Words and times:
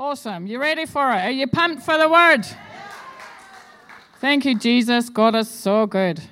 Awesome. 0.00 0.46
You 0.46 0.58
ready 0.58 0.86
for 0.86 1.12
it? 1.12 1.18
Are 1.26 1.30
you 1.30 1.46
pumped 1.46 1.82
for 1.82 1.98
the 1.98 2.08
word? 2.08 2.46
Thank 4.18 4.46
you, 4.46 4.58
Jesus. 4.58 5.10
God 5.10 5.34
is 5.34 5.50
so 5.50 5.84
good. 5.84 6.22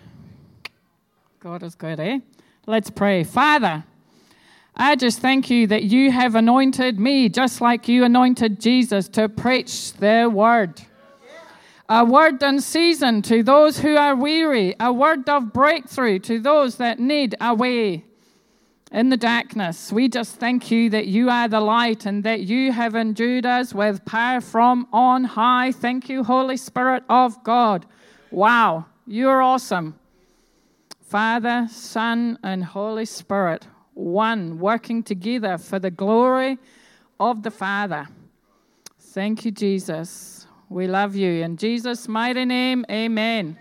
God 1.38 1.62
is 1.62 1.75
good, 1.75 2.01
eh? 2.01 2.21
Let's 2.67 2.89
pray. 2.89 3.25
Father, 3.25 3.85
I 4.75 4.96
just 4.96 5.19
thank 5.19 5.51
you 5.51 5.67
that 5.67 5.83
you 5.83 6.11
have 6.11 6.35
anointed 6.35 6.99
me 6.99 7.29
just 7.29 7.61
like 7.61 7.89
you 7.89 8.04
anointed 8.04 8.59
Jesus 8.59 9.06
to 9.10 9.28
preach 9.28 9.92
the 9.92 10.30
word. 10.32 10.80
A 11.90 12.06
word 12.06 12.42
in 12.42 12.62
season 12.62 13.21
to 13.21 13.42
those 13.42 13.80
who 13.80 13.98
are 13.98 14.16
weary, 14.16 14.76
a 14.80 14.90
word 14.90 15.28
of 15.28 15.53
breakthrough 15.53 16.20
to 16.20 16.41
those 16.41 16.77
that 16.77 17.00
need 17.00 17.34
a 17.38 17.52
way 17.52 18.06
in 18.91 19.11
the 19.11 19.16
darkness. 19.16 19.93
We 19.93 20.09
just 20.09 20.37
thank 20.37 20.70
you 20.70 20.91
that 20.91 21.07
you 21.07 21.29
are 21.29 21.48
the 21.48 21.61
light 21.61 22.07
and 22.07 22.25
that 22.25 22.41
you 22.41 22.73
have 22.73 22.95
endued 22.95 23.45
us 23.45 23.75
with 23.75 24.05
power 24.05 24.41
from 24.41 24.87
on 24.92 25.24
high. 25.24 25.73
Thank 25.73 26.09
you, 26.09 26.24
Holy 26.24 26.56
Spirit 26.56 27.05
of 27.09 27.43
God. 27.45 27.87
Wow, 28.30 28.87
you're 29.06 29.43
awesome. 29.43 29.98
Father, 31.01 31.66
Son, 31.70 32.38
and 32.43 32.65
Holy 32.65 33.06
Spirit, 33.06 33.66
one, 33.95 34.59
working 34.59 35.02
together 35.02 35.57
for 35.57 35.79
the 35.79 35.91
glory 35.91 36.59
of 37.18 37.43
the 37.43 37.51
Father. 37.51 38.09
Thank 39.01 39.45
you, 39.45 39.51
Jesus. 39.51 40.46
We 40.68 40.87
love 40.87 41.16
you. 41.16 41.43
In 41.43 41.57
Jesus' 41.57 42.07
mighty 42.09 42.45
name, 42.45 42.84
amen. 42.91 43.59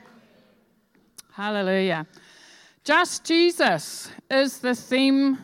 Hallelujah. 1.32 2.05
Just 2.88 3.26
Jesus 3.26 4.09
is 4.32 4.59
the 4.59 4.73
theme 4.73 5.40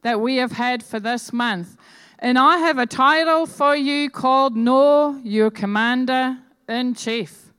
that 0.00 0.18
we 0.18 0.36
have 0.36 0.52
had 0.52 0.82
for 0.82 0.98
this 0.98 1.30
month. 1.30 1.76
And 2.20 2.38
I 2.38 2.56
have 2.56 2.78
a 2.78 2.86
title 2.86 3.44
for 3.44 3.76
you 3.76 4.08
called 4.08 4.56
Know 4.56 5.20
Your 5.22 5.50
Commander 5.50 6.38
in 6.66 6.94
Chief. 6.94 7.52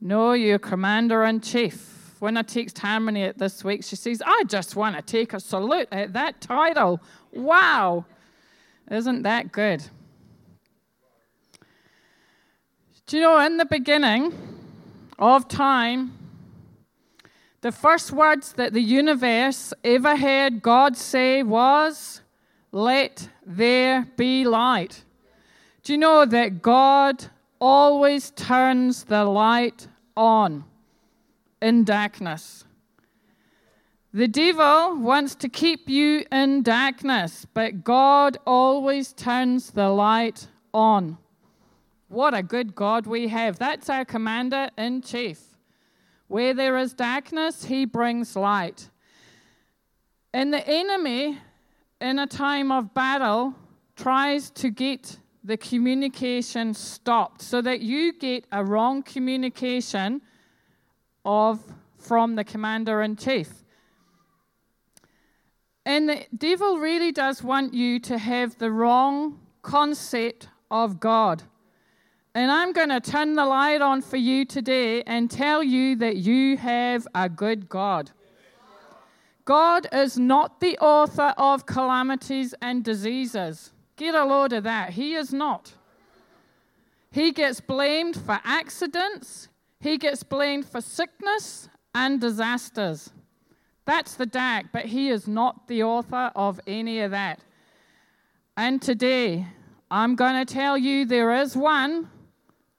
Know 0.00 0.32
Your 0.32 0.58
Commander 0.58 1.24
in 1.24 1.42
Chief 1.42 2.16
when 2.20 2.38
I 2.38 2.42
text 2.42 2.78
Harmony 2.78 3.24
at 3.24 3.36
this 3.36 3.62
week, 3.62 3.84
she 3.84 3.96
says, 3.96 4.22
I 4.24 4.44
just 4.46 4.76
want 4.76 4.96
to 4.96 5.02
take 5.02 5.34
a 5.34 5.40
salute 5.40 5.88
at 5.92 6.14
that 6.14 6.40
title. 6.40 7.02
Wow. 7.32 8.06
Isn't 8.90 9.24
that 9.24 9.52
good? 9.52 9.84
Do 13.06 13.18
you 13.18 13.24
know, 13.24 13.38
in 13.44 13.58
the 13.58 13.66
beginning 13.66 14.32
of 15.18 15.48
time, 15.48 16.23
the 17.64 17.72
first 17.72 18.12
words 18.12 18.52
that 18.52 18.74
the 18.74 18.82
universe 18.82 19.72
ever 19.82 20.16
heard 20.16 20.60
God 20.60 20.98
say 20.98 21.42
was, 21.42 22.20
Let 22.72 23.30
there 23.46 24.06
be 24.16 24.44
light. 24.44 25.02
Do 25.82 25.94
you 25.94 25.98
know 25.98 26.26
that 26.26 26.60
God 26.60 27.24
always 27.58 28.32
turns 28.32 29.04
the 29.04 29.24
light 29.24 29.88
on? 30.14 30.64
in 31.62 31.82
darkness. 31.84 32.66
The 34.12 34.28
devil 34.28 34.96
wants 34.98 35.34
to 35.36 35.48
keep 35.48 35.88
you 35.88 36.26
in 36.30 36.62
darkness, 36.62 37.46
but 37.54 37.82
God 37.82 38.36
always 38.46 39.14
turns 39.14 39.70
the 39.70 39.88
light 39.88 40.48
on. 40.74 41.16
What 42.08 42.34
a 42.34 42.42
good 42.42 42.74
God 42.74 43.06
we 43.06 43.28
have. 43.28 43.58
That's 43.58 43.88
our 43.88 44.04
commander 44.04 44.68
in 44.76 45.00
chief. 45.00 45.53
Where 46.28 46.54
there 46.54 46.76
is 46.78 46.94
darkness, 46.94 47.64
he 47.64 47.84
brings 47.84 48.34
light. 48.34 48.88
And 50.32 50.52
the 50.52 50.66
enemy, 50.66 51.38
in 52.00 52.18
a 52.18 52.26
time 52.26 52.72
of 52.72 52.94
battle, 52.94 53.54
tries 53.96 54.50
to 54.50 54.70
get 54.70 55.18
the 55.44 55.56
communication 55.56 56.74
stopped 56.74 57.42
so 57.42 57.60
that 57.60 57.80
you 57.80 58.12
get 58.18 58.46
a 58.50 58.64
wrong 58.64 59.02
communication 59.02 60.22
of 61.24 61.60
from 61.98 62.34
the 62.34 62.44
commander 62.44 63.02
in 63.02 63.16
chief. 63.16 63.64
And 65.86 66.08
the 66.08 66.24
devil 66.36 66.78
really 66.78 67.12
does 67.12 67.42
want 67.42 67.74
you 67.74 68.00
to 68.00 68.18
have 68.18 68.58
the 68.58 68.70
wrong 68.70 69.38
concept 69.62 70.48
of 70.70 70.98
God. 70.98 71.42
And 72.34 72.50
I'm 72.50 72.72
going 72.72 72.88
to 72.88 73.00
turn 73.00 73.34
the 73.34 73.46
light 73.46 73.80
on 73.80 74.02
for 74.02 74.16
you 74.16 74.44
today 74.44 75.02
and 75.04 75.30
tell 75.30 75.62
you 75.62 75.94
that 75.96 76.16
you 76.16 76.56
have 76.56 77.06
a 77.14 77.28
good 77.28 77.68
God. 77.68 78.10
God 79.44 79.86
is 79.92 80.18
not 80.18 80.58
the 80.58 80.76
author 80.78 81.32
of 81.36 81.66
calamities 81.66 82.54
and 82.60 82.82
diseases. 82.82 83.72
Get 83.96 84.14
a 84.14 84.24
load 84.24 84.52
of 84.52 84.64
that. 84.64 84.90
He 84.90 85.14
is 85.14 85.32
not. 85.32 85.74
He 87.12 87.30
gets 87.30 87.60
blamed 87.60 88.16
for 88.16 88.40
accidents, 88.42 89.48
he 89.78 89.98
gets 89.98 90.24
blamed 90.24 90.66
for 90.66 90.80
sickness 90.80 91.68
and 91.94 92.20
disasters. 92.20 93.10
That's 93.84 94.14
the 94.14 94.26
dark, 94.26 94.66
but 94.72 94.86
he 94.86 95.10
is 95.10 95.28
not 95.28 95.68
the 95.68 95.84
author 95.84 96.32
of 96.34 96.58
any 96.66 97.00
of 97.00 97.12
that. 97.12 97.38
And 98.56 98.80
today, 98.82 99.46
I'm 99.90 100.16
going 100.16 100.44
to 100.44 100.52
tell 100.52 100.76
you 100.78 101.04
there 101.04 101.34
is 101.34 101.54
one, 101.54 102.08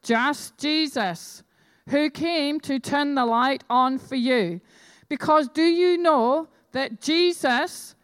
just 0.05 0.57
Jesus, 0.57 1.43
who 1.89 2.09
came 2.09 2.59
to 2.61 2.79
turn 2.79 3.15
the 3.15 3.25
light 3.25 3.63
on 3.69 3.97
for 3.97 4.15
you. 4.15 4.61
Because 5.09 5.49
do 5.49 5.63
you 5.63 5.97
know 5.97 6.47
that 6.71 7.01
Jesus, 7.01 7.95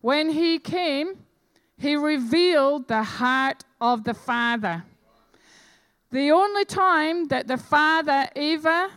when 0.00 0.30
he 0.30 0.58
came, 0.58 1.18
he 1.76 1.96
revealed 1.96 2.88
the 2.88 3.02
heart 3.02 3.64
of 3.80 4.04
the 4.04 4.14
Father. 4.14 4.84
The 6.10 6.30
only 6.30 6.64
time 6.64 7.28
that 7.28 7.46
the 7.46 7.56
Father 7.56 8.28
ever 8.34 8.88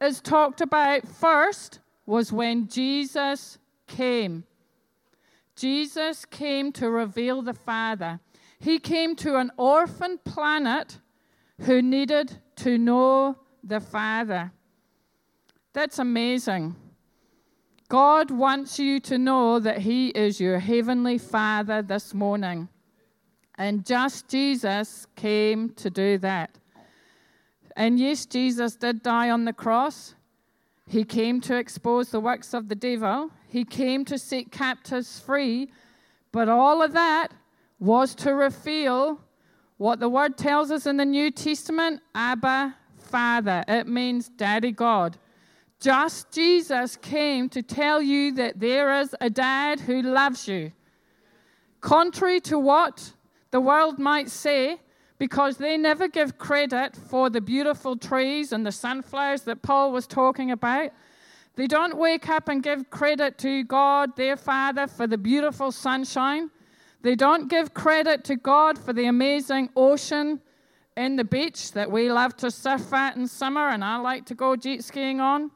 is 0.00 0.20
talked 0.20 0.60
about 0.60 1.08
first 1.08 1.80
was 2.06 2.32
when 2.32 2.68
Jesus 2.68 3.58
came. 3.86 4.44
Jesus 5.56 6.24
came 6.24 6.72
to 6.72 6.90
reveal 6.90 7.42
the 7.42 7.54
Father. 7.54 8.20
He 8.58 8.78
came 8.78 9.16
to 9.16 9.36
an 9.36 9.50
orphan 9.56 10.18
planet 10.24 10.98
who 11.60 11.82
needed 11.82 12.38
to 12.56 12.78
know 12.78 13.36
the 13.62 13.80
Father. 13.80 14.52
That's 15.72 15.98
amazing. 15.98 16.76
God 17.88 18.30
wants 18.30 18.78
you 18.78 19.00
to 19.00 19.18
know 19.18 19.58
that 19.58 19.78
He 19.78 20.08
is 20.08 20.40
your 20.40 20.58
heavenly 20.58 21.18
Father 21.18 21.82
this 21.82 22.14
morning. 22.14 22.68
And 23.56 23.84
just 23.84 24.28
Jesus 24.28 25.06
came 25.16 25.70
to 25.70 25.90
do 25.90 26.16
that. 26.18 26.56
And 27.76 27.98
yes, 27.98 28.26
Jesus 28.26 28.76
did 28.76 29.02
die 29.02 29.30
on 29.30 29.44
the 29.44 29.52
cross. 29.52 30.14
He 30.86 31.04
came 31.04 31.40
to 31.42 31.56
expose 31.56 32.10
the 32.10 32.20
works 32.20 32.54
of 32.54 32.68
the 32.68 32.74
devil. 32.74 33.30
He 33.48 33.64
came 33.64 34.04
to 34.06 34.18
set 34.18 34.50
captives 34.50 35.20
free. 35.20 35.70
But 36.32 36.48
all 36.48 36.82
of 36.82 36.92
that 36.92 37.28
was 37.78 38.14
to 38.16 38.34
reveal 38.34 39.20
what 39.80 39.98
the 39.98 40.10
word 40.10 40.36
tells 40.36 40.70
us 40.70 40.84
in 40.84 40.98
the 40.98 41.06
New 41.06 41.30
Testament 41.30 42.02
Abba, 42.14 42.76
Father. 42.98 43.64
It 43.66 43.86
means 43.86 44.28
Daddy 44.28 44.72
God. 44.72 45.16
Just 45.80 46.30
Jesus 46.30 46.96
came 46.96 47.48
to 47.48 47.62
tell 47.62 48.02
you 48.02 48.30
that 48.32 48.60
there 48.60 49.00
is 49.00 49.16
a 49.22 49.30
dad 49.30 49.80
who 49.80 50.02
loves 50.02 50.46
you. 50.46 50.72
Contrary 51.80 52.40
to 52.42 52.58
what 52.58 53.14
the 53.52 53.60
world 53.62 53.98
might 53.98 54.28
say, 54.28 54.80
because 55.16 55.56
they 55.56 55.78
never 55.78 56.08
give 56.08 56.36
credit 56.36 56.94
for 56.94 57.30
the 57.30 57.40
beautiful 57.40 57.96
trees 57.96 58.52
and 58.52 58.66
the 58.66 58.72
sunflowers 58.72 59.44
that 59.44 59.62
Paul 59.62 59.92
was 59.92 60.06
talking 60.06 60.50
about. 60.50 60.90
They 61.56 61.66
don't 61.66 61.96
wake 61.96 62.28
up 62.28 62.50
and 62.50 62.62
give 62.62 62.90
credit 62.90 63.38
to 63.38 63.64
God, 63.64 64.14
their 64.14 64.36
Father, 64.36 64.86
for 64.86 65.06
the 65.06 65.16
beautiful 65.16 65.72
sunshine. 65.72 66.50
They 67.02 67.14
don't 67.14 67.48
give 67.48 67.72
credit 67.72 68.24
to 68.24 68.36
God 68.36 68.78
for 68.78 68.92
the 68.92 69.06
amazing 69.06 69.70
ocean 69.74 70.40
and 70.96 71.18
the 71.18 71.24
beach 71.24 71.72
that 71.72 71.90
we 71.90 72.10
love 72.10 72.36
to 72.38 72.50
surf 72.50 72.92
at 72.92 73.16
in 73.16 73.26
summer 73.26 73.68
and 73.68 73.82
I 73.82 73.96
like 73.96 74.26
to 74.26 74.34
go 74.34 74.56
jet 74.56 74.84
skiing 74.84 75.20
on. 75.20 75.50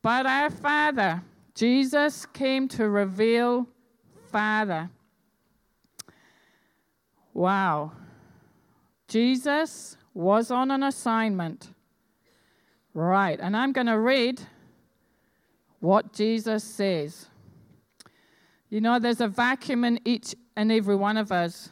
But 0.00 0.26
our 0.26 0.48
Father, 0.48 1.22
Jesus, 1.54 2.24
came 2.26 2.68
to 2.68 2.88
reveal 2.88 3.68
Father. 4.30 4.90
Wow. 7.34 7.92
Jesus 9.06 9.96
was 10.14 10.50
on 10.50 10.70
an 10.70 10.82
assignment. 10.82 11.68
Right, 12.94 13.38
and 13.40 13.56
I'm 13.56 13.72
going 13.72 13.86
to 13.86 13.98
read 13.98 14.40
what 15.80 16.12
Jesus 16.12 16.64
says. 16.64 17.28
You 18.70 18.80
know, 18.80 18.98
there's 18.98 19.20
a 19.20 19.28
vacuum 19.28 19.84
in 19.84 20.00
each 20.04 20.34
and 20.56 20.70
every 20.70 20.96
one 20.96 21.16
of 21.16 21.32
us 21.32 21.70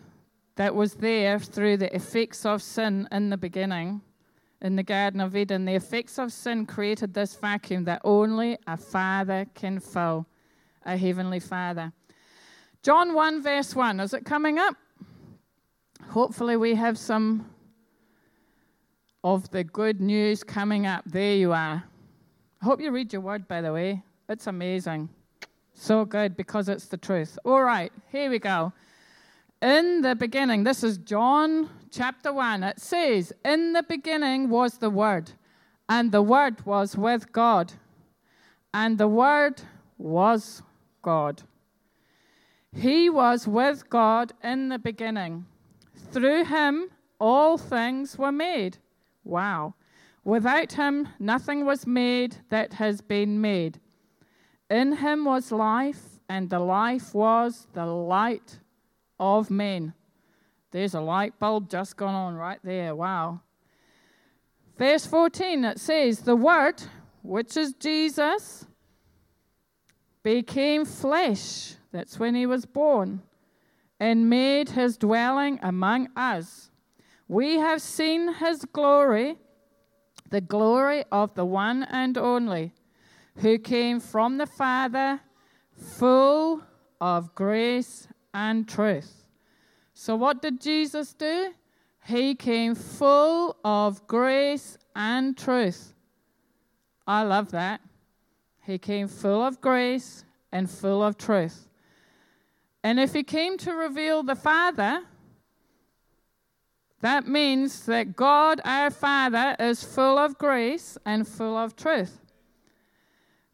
that 0.57 0.75
was 0.75 0.95
there 0.95 1.39
through 1.39 1.77
the 1.77 1.95
effects 1.95 2.47
of 2.47 2.63
sin 2.63 3.07
in 3.13 3.29
the 3.29 3.37
beginning, 3.37 4.01
in 4.63 4.77
the 4.77 4.83
Garden 4.83 5.21
of 5.21 5.37
Eden. 5.37 5.67
The 5.67 5.75
effects 5.75 6.19
of 6.19 6.33
sin 6.33 6.65
created 6.65 7.13
this 7.13 7.35
vacuum 7.35 7.85
that 7.85 8.01
only 8.05 8.57
a 8.67 8.77
father 8.77 9.47
can 9.55 9.79
fill, 9.79 10.27
a 10.85 10.97
heavenly 10.97 11.41
father. 11.41 11.93
John 12.83 13.13
1, 13.15 13.43
verse 13.43 13.75
1. 13.75 14.01
Is 14.01 14.15
it 14.15 14.25
coming 14.25 14.59
up? 14.59 14.77
hopefully, 16.09 16.57
we 16.57 16.75
have 16.75 16.97
some 16.97 17.45
of 19.23 19.51
the 19.51 19.65
good 19.65 20.01
news 20.01 20.43
coming 20.43 20.87
up. 20.87 21.05
There 21.05 21.35
you 21.35 21.53
are. 21.53 21.85
I 22.63 22.65
hope 22.65 22.81
you 22.81 22.91
read 22.91 23.13
your 23.13 23.23
word, 23.23 23.47
by 23.47 23.61
the 23.61 23.73
way. 23.73 24.03
It's 24.29 24.47
amazing. 24.47 25.09
So 25.79 26.07
good 26.07 26.37
because 26.37 26.71
it's 26.71 26.87
the 26.87 26.97
truth. 26.97 27.39
All 27.45 27.63
right, 27.63 27.93
here 28.11 28.31
we 28.31 28.39
go. 28.39 28.73
In 29.61 30.01
the 30.01 30.17
beginning, 30.17 30.65
this 30.65 30.83
is 30.83 30.97
John 30.97 31.69
chapter 31.91 32.33
1. 32.33 32.63
It 32.63 32.81
says, 32.81 33.33
In 33.45 33.75
the 33.75 33.83
beginning 33.83 34.49
was 34.49 34.79
the 34.79 34.89
Word, 34.89 35.33
and 35.87 36.11
the 36.13 36.23
Word 36.23 36.65
was 36.65 36.97
with 36.97 37.31
God, 37.31 37.75
and 38.73 38.97
the 38.97 39.07
Word 39.07 39.61
was 39.99 40.63
God. 41.03 41.43
He 42.75 43.11
was 43.11 43.47
with 43.47 43.89
God 43.91 44.33
in 44.43 44.71
the 44.71 44.79
beginning. 44.79 45.45
Through 46.11 46.47
him, 46.47 46.89
all 47.21 47.59
things 47.59 48.17
were 48.17 48.33
made. 48.33 48.79
Wow. 49.25 49.75
Without 50.25 50.73
him, 50.73 51.09
nothing 51.19 51.67
was 51.67 51.87
made 51.87 52.37
that 52.49 52.73
has 52.75 53.03
been 53.03 53.41
made. 53.41 53.79
In 54.69 54.97
him 54.97 55.25
was 55.25 55.53
life, 55.53 56.21
and 56.29 56.51
the 56.51 56.59
life 56.59 57.15
was 57.15 57.69
the 57.73 57.87
light 57.87 58.59
of 59.19 59.51
men. 59.51 59.95
There's 60.73 60.95
a 60.95 61.01
light 61.01 61.39
bulb 61.39 61.71
just 61.71 61.97
gone 61.97 62.15
on 62.15 62.35
right 62.35 62.59
there. 62.63 62.95
Wow. 62.95 63.41
Verse 64.77 65.07
14, 65.07 65.65
it 65.65 65.81
says, 65.81 66.21
The 66.21 66.37
Word, 66.37 66.83
which 67.23 67.57
is 67.57 67.73
Jesus, 67.75 68.67
became 70.23 70.85
flesh. 70.85 71.75
That's 71.93 72.19
when 72.19 72.35
he 72.35 72.47
was 72.47 72.67
born. 72.67 73.23
And 73.99 74.29
made 74.29 74.71
his 74.71 74.99
dwelling 74.99 75.59
among 75.63 76.09
us. 76.15 76.71
We 77.29 77.55
have 77.55 77.81
seen 77.81 78.35
his 78.35 78.65
glory, 78.67 79.39
the 80.29 80.43
glory 80.43 81.05
of 81.11 81.35
the 81.35 81.47
one 81.47 81.85
and 81.85 82.19
only, 82.19 82.75
who 83.39 83.59
came 83.59 84.01
from 84.01 84.39
the 84.39 84.47
Father, 84.47 85.21
full 85.75 86.63
of 87.01 87.35
grace 87.35 88.09
and 88.33 88.69
truth. 88.69 89.25
So, 89.95 90.17
what 90.17 90.43
did 90.43 90.61
Jesus 90.61 91.13
do? 91.15 91.53
He 92.05 92.35
came 92.35 92.75
full 92.75 93.57
of 93.65 94.07
grace 94.07 94.79
and 94.95 95.37
truth. 95.37 95.95
I 97.07 97.23
love 97.23 97.51
that. 97.51 97.81
He 98.63 98.79
came 98.79 99.09
full 99.09 99.45
of 99.45 99.61
grace 99.61 100.25
and 100.53 100.69
full 100.71 101.03
of 101.03 101.19
truth. 101.19 101.69
And 102.83 103.01
if 103.01 103.13
he 103.13 103.23
came 103.23 103.59
to 103.59 103.73
reveal 103.73 104.23
the 104.23 104.37
Father, 104.37 105.03
that 107.01 107.27
means 107.27 107.87
that 107.87 108.17
God, 108.17 108.61
our 108.65 108.91
Father, 108.91 109.57
is 109.59 109.83
full 109.83 110.19
of 110.19 110.39
grace 110.39 110.97
and 111.05 111.27
full 111.27 111.57
of 111.57 111.77
truth. 111.77 112.21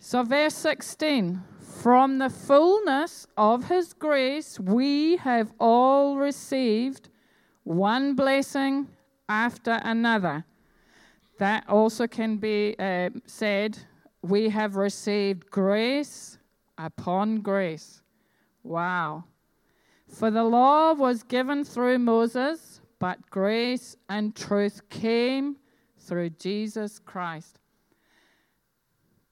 So, 0.05 0.25
verse 0.25 0.55
16 0.55 1.41
From 1.81 2.19
the 2.19 2.29
fullness 2.29 3.29
of 3.37 3.69
his 3.69 3.93
grace, 3.93 4.59
we 4.59 5.17
have 5.19 5.53
all 5.61 6.17
received 6.17 7.09
one 7.63 8.17
blessing 8.17 8.89
after 9.29 9.79
another. 9.85 10.45
That 11.39 11.69
also 11.69 12.09
can 12.09 12.39
be 12.39 12.75
uh, 12.81 13.11
said 13.27 13.79
we 14.23 14.49
have 14.49 14.75
received 14.75 15.49
grace 15.53 16.37
upon 16.77 17.41
grace. 17.41 18.03
Wow. 18.65 19.23
For 20.09 20.33
the 20.33 20.43
law 20.43 20.95
was 20.95 21.23
given 21.23 21.63
through 21.63 22.01
Moses, 22.01 22.81
but 22.99 23.31
grace 23.31 23.97
and 24.09 24.35
truth 24.35 24.83
came 24.91 25.59
through 25.97 26.31
Jesus 26.31 26.99
Christ. 26.99 27.61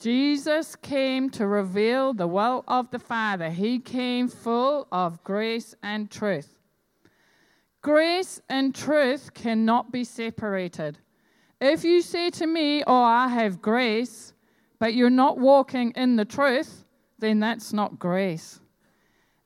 Jesus 0.01 0.77
came 0.77 1.29
to 1.31 1.47
reveal 1.47 2.15
the 2.15 2.27
will 2.27 2.65
of 2.67 2.91
the 2.91 2.99
Father. 2.99 3.51
He 3.51 3.79
came 3.79 4.29
full 4.29 4.89
of 4.91 5.23
grace 5.23 5.75
and 5.83 6.11
truth. 6.11 6.59
Grace 7.83 8.41
and 8.49 8.75
truth 8.75 9.35
cannot 9.35 9.93
be 9.93 10.05
separated. 10.05 10.99
If 11.61 11.85
you 11.85 12.01
say 12.01 12.31
to 12.31 12.47
me, 12.47 12.83
Oh, 12.87 13.03
I 13.03 13.29
have 13.29 13.61
grace, 13.61 14.33
but 14.79 14.95
you're 14.95 15.11
not 15.11 15.39
walking 15.39 15.93
in 15.95 16.17
the 16.17 16.25
truth, 16.25 16.87
then 17.19 17.39
that's 17.39 17.73
not 17.75 17.99
grace. 17.99 18.59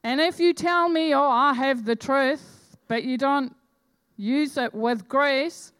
And 0.05 0.21
if 0.21 0.39
you 0.39 0.55
tell 0.55 0.89
me, 0.89 1.15
oh, 1.15 1.29
I 1.29 1.55
have 1.55 1.85
the 1.85 1.97
truth, 1.97 2.77
but 2.89 3.05
you 3.05 3.19
don't 3.19 3.57
use 4.17 4.57
it 4.57 4.75
with 4.75 5.09
grace, 5.09 5.73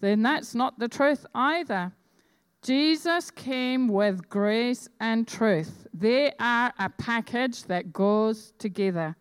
then 0.00 0.22
that's 0.22 0.54
not 0.54 0.78
the 0.78 0.88
truth 0.88 1.24
either. 1.34 1.92
Jesus 2.62 3.30
came 3.30 3.88
with 3.88 4.28
grace 4.28 4.88
and 5.00 5.26
truth. 5.26 5.86
They 5.94 6.32
are 6.40 6.72
a 6.78 6.88
package 6.88 7.64
that 7.64 7.92
goes 7.92 8.52
together. 8.58 9.16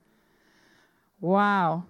Wow. 1.22 1.86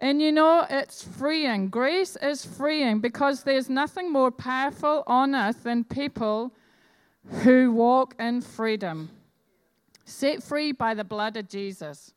And 0.00 0.20
you 0.22 0.32
know, 0.32 0.66
it's 0.68 1.02
freeing. 1.02 1.68
Grace 1.68 2.16
is 2.16 2.44
freeing 2.44 3.00
because 3.00 3.42
there's 3.42 3.68
nothing 3.68 4.12
more 4.12 4.30
powerful 4.30 5.04
on 5.06 5.34
earth 5.34 5.64
than 5.64 5.84
people 5.84 6.52
who 7.42 7.72
walk 7.72 8.14
in 8.18 8.40
freedom 8.40 9.10
set 10.10 10.42
free 10.42 10.72
by 10.72 10.94
the 10.94 11.04
blood 11.04 11.36
of 11.36 11.48
Jesus. 11.48 12.12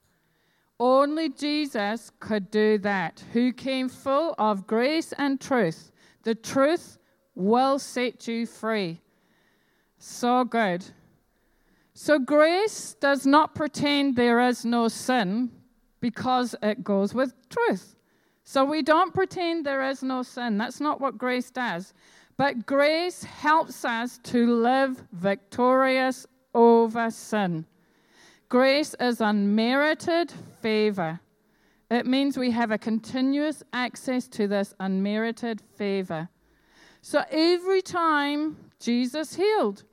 Only 0.80 1.30
Jesus 1.30 2.12
could 2.20 2.50
do 2.52 2.78
that, 2.80 3.24
who 3.32 3.54
came 3.54 3.88
full 3.88 4.36
of 4.38 4.68
grace 4.68 5.14
and 5.18 5.40
truth. 5.40 5.92
The 6.24 6.36
truth 6.36 6.98
will 7.36 7.80
set 7.80 8.28
you 8.28 8.46
free. 8.46 9.02
So 9.98 10.44
good. 10.44 10.86
So, 11.94 12.18
grace 12.18 12.96
does 13.00 13.26
not 13.26 13.54
pretend 13.54 14.16
there 14.16 14.40
is 14.40 14.66
no 14.66 14.88
sin 14.88 15.52
because 16.00 16.56
it 16.64 16.84
goes 16.84 17.14
with 17.14 17.34
truth. 17.50 17.96
So, 18.44 18.66
we 18.66 18.82
don't 18.82 19.14
pretend 19.14 19.66
there 19.66 19.84
is 19.84 20.02
no 20.02 20.24
sin. 20.24 20.58
That's 20.58 20.80
not 20.80 21.00
what 21.00 21.18
grace 21.18 21.52
does. 21.52 21.94
But 22.36 22.66
grace 22.66 23.24
helps 23.24 23.86
us 23.86 24.20
to 24.24 24.56
live 24.56 25.04
victorious 25.12 26.26
over 26.56 27.12
sin. 27.12 27.66
Grace 28.50 28.96
is 29.00 29.22
unmerited 29.22 30.32
favor. 30.62 31.20
It 31.92 32.08
means 32.08 32.38
we 32.38 32.52
have 32.52 32.72
a 32.72 32.78
continuous 32.78 33.62
access 33.72 34.28
to 34.30 34.48
this 34.48 34.74
unmerited 34.80 35.62
favor. 35.76 36.28
So 37.06 37.22
every 37.32 37.82
time 37.82 38.56
Jesus 38.80 39.36
healed, 39.36 39.84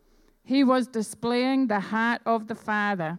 he 0.45 0.63
was 0.63 0.87
displaying 0.87 1.67
the 1.67 1.81
heart 1.81 2.23
of 2.25 2.47
the 2.47 2.55
Father. 2.55 3.19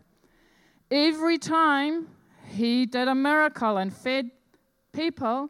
Every 0.90 1.38
time 1.38 2.08
he 2.48 2.86
did 2.86 3.10
a 3.10 3.14
miracle 3.14 3.76
and 3.76 3.94
fed 3.94 4.32
people, 4.94 5.50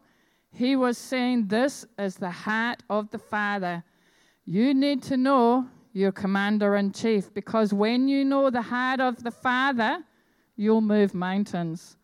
he 0.52 0.76
was 0.76 0.98
saying, 0.98 1.50
This 1.50 1.86
is 2.00 2.16
the 2.16 2.32
heart 2.32 2.82
of 2.90 3.12
the 3.12 3.20
Father. 3.20 3.84
You 4.46 4.74
need 4.74 5.04
to 5.04 5.18
know 5.18 5.68
your 5.94 6.12
commander 6.12 6.78
in 6.78 6.94
chief, 6.94 7.32
because 7.36 7.76
when 7.76 8.08
you 8.08 8.26
know 8.26 8.50
the 8.50 8.64
heart 8.64 9.00
of 9.00 9.24
the 9.24 9.30
Father, 9.30 10.00
you'll 10.56 10.82
move 10.82 11.14
mountains. 11.14 11.96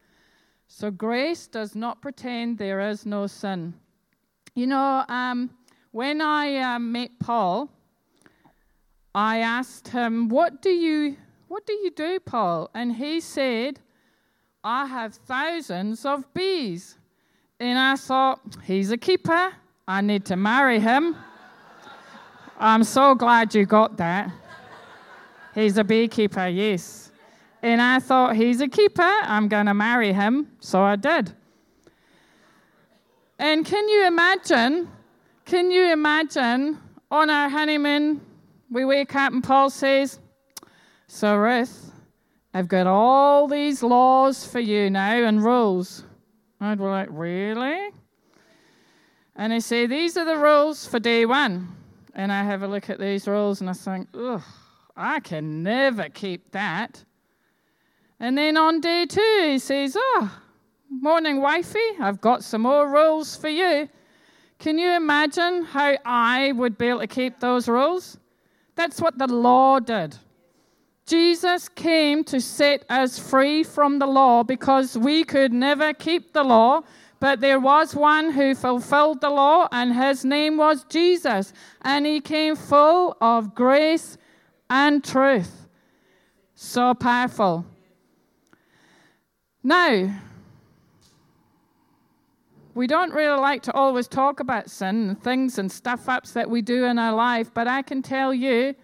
So 0.67 0.91
grace 0.91 1.47
does 1.47 1.73
not 1.73 1.99
pretend 1.99 2.59
there 2.59 2.87
is 2.91 3.07
no 3.07 3.25
sin. 3.25 3.73
You 4.53 4.67
know, 4.67 5.03
um, 5.09 5.49
when 5.97 6.21
I 6.21 6.57
uh, 6.57 6.77
met 6.77 7.09
Paul, 7.17 7.71
I 9.15 9.39
asked 9.39 9.87
him, 9.87 10.29
"What 10.29 10.61
do 10.61 10.69
you, 10.69 11.17
what 11.47 11.65
do 11.65 11.73
you 11.73 11.89
do, 11.89 12.19
Paul?" 12.19 12.69
And 12.75 12.93
he 12.93 13.19
said, 13.19 13.79
"I 14.63 14.85
have 14.85 15.15
thousands 15.15 16.05
of 16.05 16.31
bees." 16.35 16.99
And 17.59 17.79
I 17.79 17.95
thought, 17.95 18.39
"He's 18.63 18.91
a 18.91 18.97
keeper. 18.97 19.53
I 19.87 20.01
need 20.01 20.23
to 20.25 20.35
marry 20.35 20.79
him." 20.79 21.15
I'm 22.59 22.83
so 22.83 23.15
glad 23.15 23.55
you 23.55 23.65
got 23.65 23.97
that. 23.97 24.31
He's 25.55 25.79
a 25.79 25.83
beekeeper, 25.83 26.45
yes. 26.45 27.11
And 27.63 27.81
I 27.81 27.97
thought, 27.99 28.35
he's 28.35 28.61
a 28.61 28.67
keeper. 28.67 29.13
I'm 29.33 29.47
going 29.47 29.65
to 29.65 29.73
marry 29.73 30.13
him. 30.13 30.51
So 30.59 30.79
I 30.83 30.95
did. 30.95 31.33
And 33.39 33.65
can 33.65 33.89
you 33.89 34.05
imagine? 34.05 34.89
Can 35.47 35.71
you 35.71 35.93
imagine 35.93 36.77
on 37.09 37.29
our 37.29 37.47
honeymoon, 37.47 38.19
we 38.69 38.83
wake 38.83 39.15
up 39.15 39.31
and 39.31 39.41
Paul 39.41 39.69
says, 39.69 40.19
So, 41.07 41.37
Ruth, 41.37 41.89
I've 42.53 42.67
got 42.67 42.85
all 42.85 43.47
these 43.47 43.81
laws 43.81 44.45
for 44.45 44.59
you 44.59 44.89
now 44.89 45.23
and 45.23 45.41
rules. 45.41 46.03
I'd 46.59 46.79
be 46.79 46.83
like, 46.83 47.07
Really? 47.09 47.91
And 49.37 49.53
he 49.53 49.61
said, 49.61 49.89
These 49.89 50.17
are 50.17 50.25
the 50.25 50.35
rules 50.35 50.85
for 50.85 50.99
day 50.99 51.25
one 51.25 51.69
and 52.13 52.29
I 52.29 52.43
have 52.43 52.61
a 52.61 52.67
look 52.67 52.89
at 52.89 52.99
these 52.99 53.25
rules 53.25 53.61
and 53.61 53.69
I 53.69 53.73
think, 53.73 54.09
ugh, 54.13 54.43
I 54.97 55.21
can 55.21 55.63
never 55.63 56.09
keep 56.09 56.51
that. 56.51 57.05
And 58.19 58.37
then 58.37 58.57
on 58.57 58.81
day 58.81 59.05
two, 59.05 59.43
he 59.45 59.59
says, 59.59 59.95
oh, 59.97 60.41
Morning, 60.89 61.39
wifey. 61.39 61.79
I've 62.01 62.19
got 62.19 62.43
some 62.43 62.63
more 62.63 62.91
rules 62.91 63.37
for 63.37 63.47
you. 63.47 63.87
Can 64.59 64.77
you 64.79 64.91
imagine 64.91 65.63
how 65.63 65.97
I 66.03 66.51
would 66.53 66.77
be 66.77 66.87
able 66.87 66.99
to 66.99 67.07
keep 67.07 67.39
those 67.39 67.67
rules? 67.67 68.17
That's 68.75 68.99
what 68.99 69.17
the 69.17 69.27
law 69.27 69.79
did. 69.79 70.15
Jesus 71.05 71.69
came 71.69 72.23
to 72.25 72.41
set 72.41 72.83
us 72.89 73.17
free 73.17 73.63
from 73.63 73.97
the 73.99 74.07
law 74.07 74.43
because 74.43 74.97
we 74.97 75.23
could 75.23 75.53
never 75.53 75.93
keep 75.93 76.33
the 76.33 76.43
law, 76.43 76.81
but 77.19 77.39
there 77.39 77.59
was 77.59 77.95
one 77.95 78.31
who 78.31 78.53
fulfilled 78.53 79.21
the 79.21 79.29
law, 79.29 79.67
and 79.71 79.95
his 79.95 80.25
name 80.25 80.57
was 80.57 80.83
Jesus. 80.85 81.53
And 81.81 82.05
he 82.05 82.19
came 82.19 82.55
full 82.55 83.15
of 83.21 83.55
grace 83.55 84.17
and 84.69 85.03
truth. 85.03 85.67
So 86.55 86.93
powerful. 86.93 87.65
Now, 89.63 90.13
we 92.77 92.85
don't 92.85 93.11
really 93.11 93.39
like 93.39 93.63
to 93.63 93.73
always 93.73 94.07
talk 94.07 94.39
about 94.39 94.69
sin 94.69 95.09
and 95.09 95.23
things 95.23 95.57
and 95.57 95.71
stuff 95.71 96.07
ups 96.07 96.31
that 96.33 96.47
we 96.47 96.61
do 96.61 96.85
in 96.85 96.99
our 96.99 97.11
life, 97.11 97.51
but 97.51 97.67
I 97.67 97.81
can 97.81 98.03
tell 98.03 98.31
you 98.31 98.75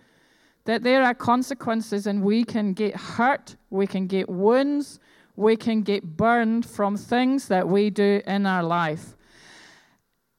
that 0.66 0.82
there 0.82 1.04
are 1.04 1.14
consequences 1.14 2.08
and 2.08 2.24
we 2.24 2.44
can 2.44 2.74
get 2.74 2.96
hurt, 2.96 3.56
we 3.70 3.86
can 3.86 4.08
get 4.08 4.28
wounds, 4.28 5.00
we 5.36 5.56
can 5.56 5.84
get 5.84 6.18
burned 6.18 6.66
from 6.66 6.98
things 6.98 7.48
that 7.50 7.68
we 7.68 7.92
do 7.92 8.20
in 8.26 8.48
our 8.48 8.64
life. 8.64 9.16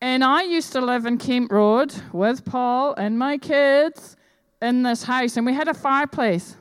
And 0.00 0.24
I 0.24 0.42
used 0.42 0.72
to 0.72 0.80
live 0.80 1.06
in 1.06 1.16
Kemp 1.16 1.52
Road 1.52 1.94
with 2.12 2.44
Paul 2.44 2.94
and 2.94 3.16
my 3.16 3.38
kids 3.38 4.16
in 4.60 4.82
this 4.82 5.04
house, 5.04 5.36
and 5.36 5.46
we 5.46 5.54
had 5.54 5.68
a 5.68 5.74
fireplace. 5.74 6.56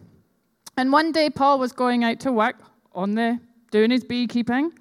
And 0.78 0.92
one 0.92 1.12
day 1.12 1.32
Paul 1.32 1.58
was 1.58 1.72
going 1.72 2.04
out 2.04 2.20
to 2.20 2.32
work 2.32 2.58
on 2.92 3.16
the 3.16 3.40
doing 3.72 3.90
his 3.90 4.04
beekeeping, 4.04 4.72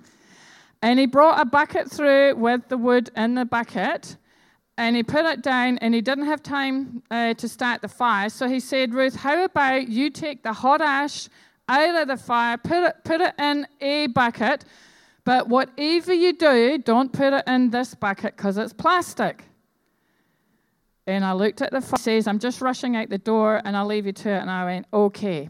and 0.83 0.99
he 0.99 1.07
brought 1.07 1.41
a 1.41 1.45
bucket 1.45 1.91
through 1.91 2.35
with 2.35 2.69
the 2.69 2.77
wood 2.77 3.11
in 3.17 3.35
the 3.35 3.45
bucket 3.45 4.17
and 4.77 4.97
he 4.97 5.03
put 5.03 5.25
it 5.25 5.43
down 5.43 5.79
and 5.79 5.95
he 5.95 6.01
didn't 6.01 6.27
have 6.27 6.43
time 6.43 7.03
uh, 7.11 7.35
to 7.35 7.49
start 7.49 7.83
the 7.83 7.89
fire. 7.89 8.29
So 8.29 8.49
he 8.49 8.59
said, 8.59 8.93
Ruth, 8.93 9.15
how 9.15 9.45
about 9.45 9.89
you 9.89 10.11
take 10.11 10.43
the 10.43 10.53
hot 10.53 10.81
ash 10.81 11.29
out 11.69 12.03
of 12.03 12.09
the 12.09 12.17
fire, 12.17 12.57
put 12.57 12.83
it, 12.83 12.97
put 13.05 13.21
it 13.21 13.35
in 13.39 13.67
a 13.81 14.09
bucket, 14.09 14.65
but 15.25 15.49
whatever 15.49 16.13
you 16.13 16.33
do, 16.33 16.79
don't 16.79 17.13
put 17.13 17.33
it 17.33 17.45
in 17.47 17.71
this 17.71 17.95
bucket 17.95 18.37
because 18.37 18.59
it's 18.59 18.73
plastic. 18.73 19.45
And 21.07 21.25
I 21.25 21.33
looked 21.33 21.63
at 21.63 21.71
the 21.71 21.81
fire, 21.81 21.99
says, 21.99 22.27
I'm 22.27 22.39
just 22.39 22.61
rushing 22.61 22.97
out 22.97 23.09
the 23.09 23.19
door 23.19 23.61
and 23.65 23.77
I'll 23.77 23.87
leave 23.87 24.07
you 24.07 24.13
to 24.13 24.31
it. 24.31 24.39
And 24.39 24.51
I 24.51 24.65
went, 24.65 24.87
okay. 24.93 25.49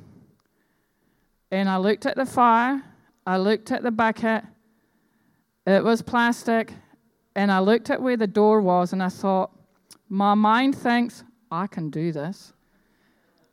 And 1.50 1.68
I 1.68 1.76
looked 1.76 2.06
at 2.06 2.16
the 2.16 2.26
fire, 2.26 2.82
I 3.26 3.38
looked 3.38 3.70
at 3.70 3.82
the 3.82 3.90
bucket, 3.90 4.44
it 5.66 5.85
was 5.85 6.02
plastic, 6.02 6.73
and 7.35 7.50
I 7.50 7.61
looked 7.61 7.90
at 7.90 8.02
where 8.02 8.16
the 8.16 8.26
door 8.26 8.61
was 8.61 8.92
and 8.92 9.02
I 9.02 9.09
thought, 9.09 9.50
my 10.09 10.35
mind 10.35 10.76
thinks, 10.76 11.25
I 11.50 11.66
can 11.66 11.90
do 11.90 12.12
this. 12.12 12.52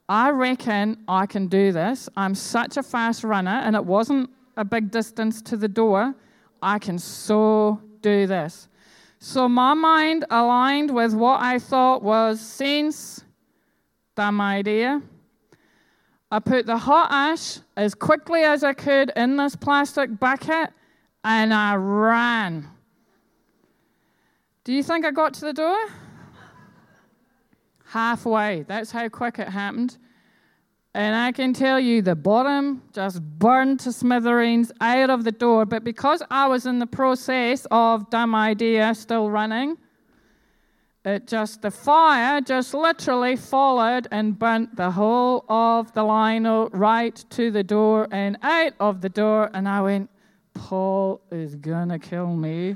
I 0.07 0.31
reckon 0.31 1.03
I 1.07 1.25
can 1.25 1.47
do 1.47 1.71
this. 1.71 2.09
I'm 2.17 2.33
such 2.33 2.77
a 2.77 2.83
fast 2.83 3.23
runner, 3.23 3.61
and 3.63 3.75
it 3.75 3.85
wasn't 3.85 4.29
a 4.57 4.65
big 4.65 4.89
distance 4.89 5.41
to 5.43 5.55
the 5.55 5.67
door. 5.67 6.15
I 6.61 6.79
can 6.79 6.97
so 6.97 7.79
do 8.01 8.25
this. 8.25 8.67
So 9.19 9.47
my 9.47 9.73
mind 9.73 10.25
aligned 10.31 10.93
with 10.93 11.13
what 11.13 11.41
I 11.41 11.59
thought 11.59 12.01
was 12.01 12.39
sense, 12.39 13.23
dumb 14.15 14.41
idea. 14.41 15.01
I 16.31 16.39
put 16.39 16.65
the 16.65 16.77
hot 16.77 17.09
ash 17.11 17.59
as 17.75 17.93
quickly 17.93 18.41
as 18.41 18.63
I 18.63 18.73
could 18.73 19.11
in 19.15 19.37
this 19.37 19.55
plastic 19.55 20.19
bucket 20.19 20.71
and 21.23 21.53
I 21.53 21.75
ran. 21.75 22.67
Do 24.63 24.73
you 24.73 24.83
think 24.83 25.05
I 25.05 25.11
got 25.11 25.33
to 25.35 25.41
the 25.41 25.53
door? 25.53 25.77
Halfway. 27.85 28.63
That's 28.67 28.91
how 28.91 29.09
quick 29.09 29.39
it 29.39 29.49
happened. 29.49 29.97
And 30.93 31.15
I 31.15 31.31
can 31.31 31.53
tell 31.53 31.79
you 31.79 32.01
the 32.01 32.15
bottom 32.15 32.81
just 32.93 33.21
burned 33.21 33.79
to 33.81 33.91
smithereens 33.91 34.71
out 34.81 35.09
of 35.09 35.23
the 35.23 35.31
door. 35.31 35.65
But 35.65 35.83
because 35.83 36.23
I 36.29 36.47
was 36.47 36.65
in 36.65 36.79
the 36.79 36.87
process 36.87 37.67
of 37.71 38.09
dumb 38.09 38.33
idea 38.33 38.93
still 38.95 39.29
running, 39.29 39.77
it 41.05 41.27
just, 41.27 41.61
the 41.61 41.71
fire 41.71 42.41
just 42.41 42.73
literally 42.73 43.35
followed 43.35 44.07
and 44.11 44.37
burnt 44.37 44.75
the 44.75 44.91
whole 44.91 45.45
of 45.47 45.93
the 45.93 46.03
lino 46.03 46.69
right 46.69 47.23
to 47.29 47.51
the 47.51 47.63
door 47.63 48.07
and 48.11 48.37
out 48.41 48.73
of 48.79 49.01
the 49.01 49.09
door. 49.09 49.49
And 49.53 49.67
I 49.67 49.81
went, 49.81 50.09
Paul 50.59 51.21
is 51.31 51.55
gonna 51.55 51.97
kill 51.97 52.35
me. 52.35 52.75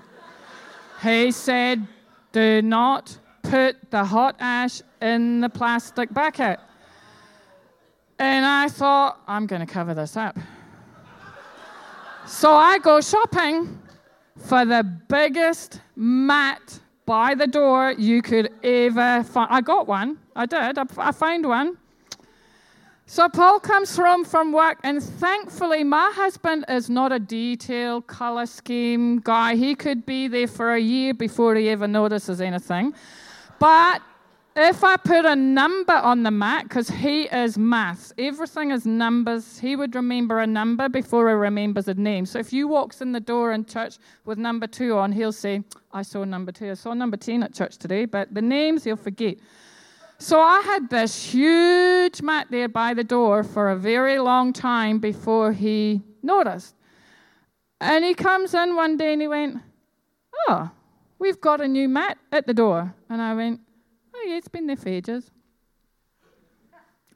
he 1.02 1.32
said, 1.32 1.86
Do 2.32 2.62
not 2.62 3.18
put 3.42 3.92
the 3.92 4.06
hot 4.06 4.36
ash 4.40 4.82
in 5.02 5.42
the 5.42 5.50
plastic 5.50 6.14
bucket. 6.14 6.60
And 8.18 8.46
I 8.46 8.70
thought, 8.70 9.22
I'm 9.28 9.46
gonna 9.46 9.68
cover 9.68 9.94
this 9.94 10.16
up. 10.16 10.38
so 12.26 12.54
I 12.54 12.80
go 12.80 13.02
shopping 13.02 13.78
for 14.38 14.66
the 14.66 14.84
biggest 15.10 15.82
mat 15.96 16.80
by 17.06 17.36
the 17.36 17.48
door 17.48 17.92
you 17.98 18.22
could 18.22 18.50
ever 18.64 19.24
find. 19.24 19.50
I 19.52 19.60
got 19.60 19.88
one. 19.88 20.18
I 20.36 20.46
did. 20.46 20.78
I, 20.78 20.86
I 20.98 21.12
found 21.12 21.46
one. 21.46 21.78
So 23.14 23.30
Paul 23.30 23.60
comes 23.60 23.96
home 23.96 24.26
from 24.26 24.52
work, 24.52 24.80
and 24.84 25.00
thankfully, 25.00 25.84
my 25.84 26.12
husband 26.16 26.66
is 26.68 26.90
not 26.90 27.12
a 27.12 27.20
detail, 27.20 28.02
color 28.02 28.48
scheme 28.48 29.20
guy. 29.20 29.54
He 29.56 29.76
could 29.76 30.04
be 30.04 30.28
there 30.28 30.48
for 30.48 30.74
a 30.74 30.80
year 30.80 31.14
before 31.14 31.54
he 31.54 31.70
ever 31.70 31.88
notices 31.88 32.42
anything. 32.42 32.92
But 33.60 34.02
if 34.56 34.84
I 34.84 34.98
put 34.98 35.26
a 35.26 35.36
number 35.36 35.94
on 35.94 36.24
the 36.24 36.32
mat, 36.32 36.64
because 36.64 36.90
he 36.90 37.26
is 37.26 37.56
maths, 37.56 38.14
everything 38.18 38.72
is 38.72 38.84
numbers. 38.84 39.60
He 39.60 39.76
would 39.76 39.94
remember 39.94 40.40
a 40.40 40.48
number 40.48 40.90
before 40.90 41.30
he 41.30 41.36
remembers 41.36 41.88
a 41.88 41.94
name. 41.94 42.26
So 42.26 42.40
if 42.40 42.52
you 42.52 42.68
walks 42.68 43.00
in 43.00 43.12
the 43.12 43.20
door 43.20 43.52
in 43.52 43.66
church 43.66 44.00
with 44.26 44.40
number 44.40 44.66
two 44.66 44.98
on, 44.98 45.12
he'll 45.12 45.32
say, 45.32 45.62
I 45.92 46.02
saw 46.02 46.24
number 46.24 46.52
two. 46.52 46.72
I 46.72 46.74
saw 46.74 46.96
number 46.96 47.18
10 47.18 47.44
at 47.44 47.54
church 47.54 47.78
today, 47.78 48.06
but 48.06 48.34
the 48.34 48.42
names 48.42 48.86
he'll 48.86 48.96
forget. 48.96 49.38
So 50.24 50.40
I 50.40 50.62
had 50.62 50.90
this 50.90 51.22
huge 51.22 52.22
mat 52.22 52.48
there 52.50 52.70
by 52.70 52.94
the 52.94 53.04
door 53.04 53.44
for 53.44 53.72
a 53.72 53.76
very 53.76 54.20
long 54.20 54.54
time 54.54 55.00
before 55.00 55.52
he 55.52 56.02
noticed. 56.22 56.76
And 57.82 58.06
he 58.06 58.14
comes 58.14 58.54
in 58.54 58.78
one 58.78 58.96
day 58.96 59.12
and 59.12 59.22
he 59.22 59.28
went, 59.28 59.58
Oh, 60.48 60.72
we've 61.20 61.42
got 61.42 61.60
a 61.60 61.68
new 61.68 61.90
mat 61.90 62.18
at 62.32 62.48
the 62.48 62.54
door. 62.54 62.96
And 63.10 63.22
I 63.22 63.34
went, 63.36 63.60
Oh, 64.16 64.24
yeah, 64.26 64.38
it's 64.38 64.48
been 64.48 64.66
there 64.66 64.78
for 64.78 64.88
ages. 64.88 65.30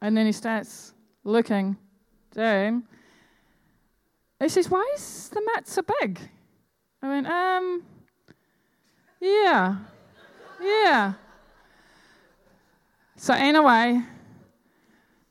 And 0.01 0.17
then 0.17 0.25
he 0.25 0.33
starts 0.33 0.93
looking 1.23 1.77
down. 2.33 2.83
He 4.37 4.49
says, 4.49 4.69
Why 4.69 4.85
is 4.95 5.29
the 5.29 5.41
mat 5.55 5.65
so 5.65 5.81
big? 6.01 6.19
I 7.01 7.07
went, 7.07 7.27
Um, 7.27 7.83
yeah, 9.21 9.77
yeah. 10.61 11.13
So, 13.19 13.33
anyway, 13.33 13.99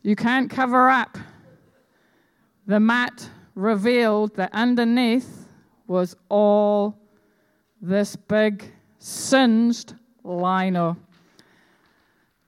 you 0.02 0.16
can't 0.16 0.50
cover 0.50 0.88
up. 0.88 1.16
The 2.66 2.80
mat 2.80 3.30
revealed 3.54 4.34
that 4.34 4.50
underneath 4.52 5.46
was 5.86 6.16
all 6.28 6.98
this 7.80 8.16
big 8.16 8.72
singed 8.98 9.94
lino. 10.24 10.96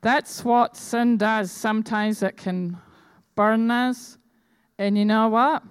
That's 0.00 0.44
what 0.44 0.76
sin 0.76 1.16
does. 1.16 1.52
Sometimes 1.52 2.20
it 2.24 2.36
can 2.36 2.76
burn 3.36 3.70
us. 3.70 4.18
And 4.76 4.98
you 4.98 5.04
know 5.04 5.28
what? 5.28 5.62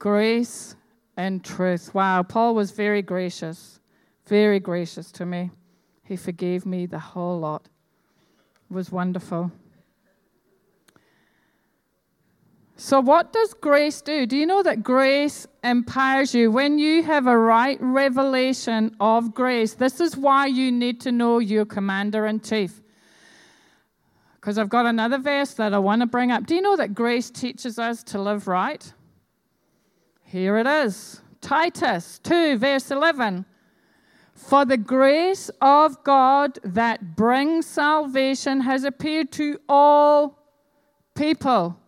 Grace 0.00 0.74
and 1.16 1.44
truth. 1.44 1.94
Wow, 1.94 2.24
Paul 2.24 2.56
was 2.56 2.72
very 2.72 3.02
gracious, 3.02 3.78
very 4.26 4.58
gracious 4.58 5.12
to 5.12 5.26
me. 5.26 5.50
He 6.02 6.16
forgave 6.16 6.66
me 6.66 6.86
the 6.86 6.98
whole 6.98 7.38
lot 7.38 7.68
was 8.70 8.90
wonderful. 8.90 9.50
So, 12.76 12.98
what 12.98 13.30
does 13.32 13.52
grace 13.52 14.00
do? 14.00 14.24
Do 14.24 14.38
you 14.38 14.46
know 14.46 14.62
that 14.62 14.82
grace 14.82 15.46
empowers 15.62 16.34
you? 16.34 16.50
When 16.50 16.78
you 16.78 17.02
have 17.02 17.26
a 17.26 17.36
right 17.36 17.76
revelation 17.78 18.96
of 18.98 19.34
grace, 19.34 19.74
this 19.74 20.00
is 20.00 20.16
why 20.16 20.46
you 20.46 20.72
need 20.72 20.98
to 21.02 21.12
know 21.12 21.40
your 21.40 21.66
commander 21.66 22.24
in 22.26 22.40
chief. 22.40 22.80
Because 24.34 24.56
I've 24.56 24.70
got 24.70 24.86
another 24.86 25.18
verse 25.18 25.52
that 25.54 25.74
I 25.74 25.78
want 25.78 26.00
to 26.00 26.06
bring 26.06 26.30
up. 26.30 26.46
Do 26.46 26.54
you 26.54 26.62
know 26.62 26.76
that 26.76 26.94
grace 26.94 27.30
teaches 27.30 27.78
us 27.78 28.02
to 28.04 28.18
live 28.18 28.48
right? 28.48 28.90
Here 30.24 30.56
it 30.56 30.66
is 30.66 31.20
Titus 31.42 32.18
2, 32.20 32.56
verse 32.56 32.90
11. 32.90 33.44
For 34.48 34.64
the 34.64 34.76
grace 34.78 35.48
of 35.60 36.02
God 36.02 36.58
that 36.64 37.14
brings 37.14 37.66
salvation 37.66 38.62
has 38.62 38.84
appeared 38.84 39.30
to 39.32 39.60
all 39.68 40.38
people. 41.14 41.78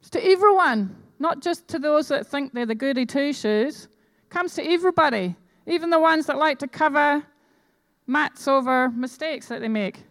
It's 0.00 0.10
to 0.10 0.24
everyone, 0.24 0.94
not 1.18 1.42
just 1.42 1.66
to 1.68 1.78
those 1.78 2.08
that 2.08 2.26
think 2.26 2.52
they're 2.52 2.66
the 2.66 2.74
goody 2.74 3.06
two 3.06 3.32
shoes, 3.32 3.88
comes 4.28 4.54
to 4.54 4.62
everybody, 4.62 5.34
even 5.66 5.90
the 5.90 5.98
ones 5.98 6.26
that 6.26 6.36
like 6.36 6.58
to 6.60 6.68
cover 6.68 7.24
mats 8.06 8.46
over 8.46 8.90
mistakes 8.90 9.46
that 9.46 9.60
they 9.60 9.68
make. 9.68 10.04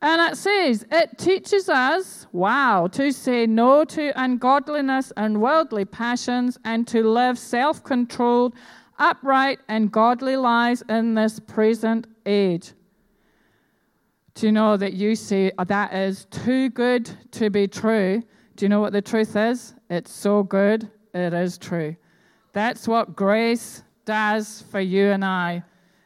And 0.00 0.20
it 0.32 0.36
says, 0.36 0.84
it 0.90 1.18
teaches 1.18 1.68
us, 1.68 2.26
wow, 2.32 2.88
to 2.88 3.12
say 3.12 3.46
no 3.46 3.84
to 3.84 4.12
ungodliness 4.20 5.12
and 5.16 5.40
worldly 5.40 5.84
passions 5.84 6.58
and 6.64 6.88
to 6.88 7.08
live 7.08 7.38
self 7.38 7.84
controlled, 7.84 8.54
upright, 9.02 9.58
and 9.68 9.90
godly 9.90 10.36
lives 10.36 10.82
in 10.88 11.14
this 11.14 11.40
present 11.40 12.06
age. 12.24 12.72
Do 14.34 14.46
you 14.46 14.52
know 14.52 14.76
that 14.76 14.94
you 14.94 15.16
say 15.16 15.50
that 15.66 15.92
is 15.92 16.26
too 16.30 16.70
good 16.70 17.10
to 17.32 17.50
be 17.50 17.66
true? 17.66 18.22
Do 18.56 18.64
you 18.64 18.68
know 18.68 18.80
what 18.80 18.92
the 18.92 19.02
truth 19.02 19.34
is? 19.36 19.74
It's 19.90 20.12
so 20.12 20.44
good, 20.44 20.88
it 21.12 21.34
is 21.34 21.58
true. 21.58 21.96
That's 22.52 22.86
what 22.86 23.16
grace 23.16 23.82
does 24.04 24.64
for 24.70 24.80
you 24.80 25.10
and 25.10 25.24
I. 25.24 25.64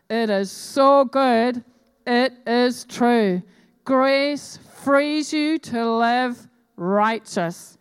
It 0.08 0.30
is 0.30 0.50
so 0.50 1.04
good, 1.04 1.62
it 2.06 2.32
is 2.46 2.84
true. 2.84 3.42
Grace 3.84 4.58
frees 4.82 5.32
you 5.32 5.58
to 5.58 5.90
live 5.90 6.48
righteous. 6.76 7.76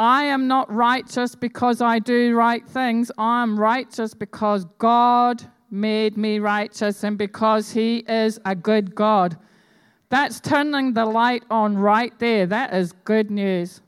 I 0.00 0.24
am 0.24 0.48
not 0.48 0.72
righteous 0.72 1.34
because 1.34 1.82
I 1.82 1.98
do 1.98 2.34
right 2.34 2.66
things. 2.66 3.12
I 3.18 3.42
am 3.42 3.60
righteous 3.60 4.14
because 4.14 4.64
God 4.78 5.44
made 5.70 6.16
me 6.16 6.38
righteous 6.38 7.04
and 7.04 7.18
because 7.18 7.72
He 7.72 7.98
is 8.08 8.40
a 8.46 8.54
good 8.54 8.94
God. 8.94 9.36
That's 10.08 10.40
turning 10.40 10.94
the 10.94 11.04
light 11.04 11.44
on 11.50 11.76
right 11.76 12.18
there. 12.18 12.46
That 12.46 12.72
is 12.72 12.92
good 13.04 13.30
news. 13.30 13.82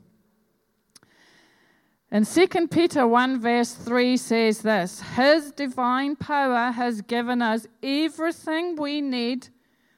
And 2.11 2.27
2 2.27 2.67
Peter 2.67 3.07
1, 3.07 3.39
verse 3.41 3.73
3 3.73 4.15
says 4.15 4.61
this 4.61 5.01
His 5.15 5.51
divine 5.51 6.15
power 6.15 6.69
has 6.69 7.01
given 7.01 7.41
us 7.41 7.65
everything 7.81 8.75
we 8.75 9.01
need 9.01 9.47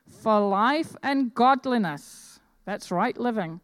for 0.07 0.39
life 0.39 0.95
and 1.03 1.35
godliness. 1.35 2.39
That's 2.63 2.89
right 2.89 3.17
living. 3.17 3.59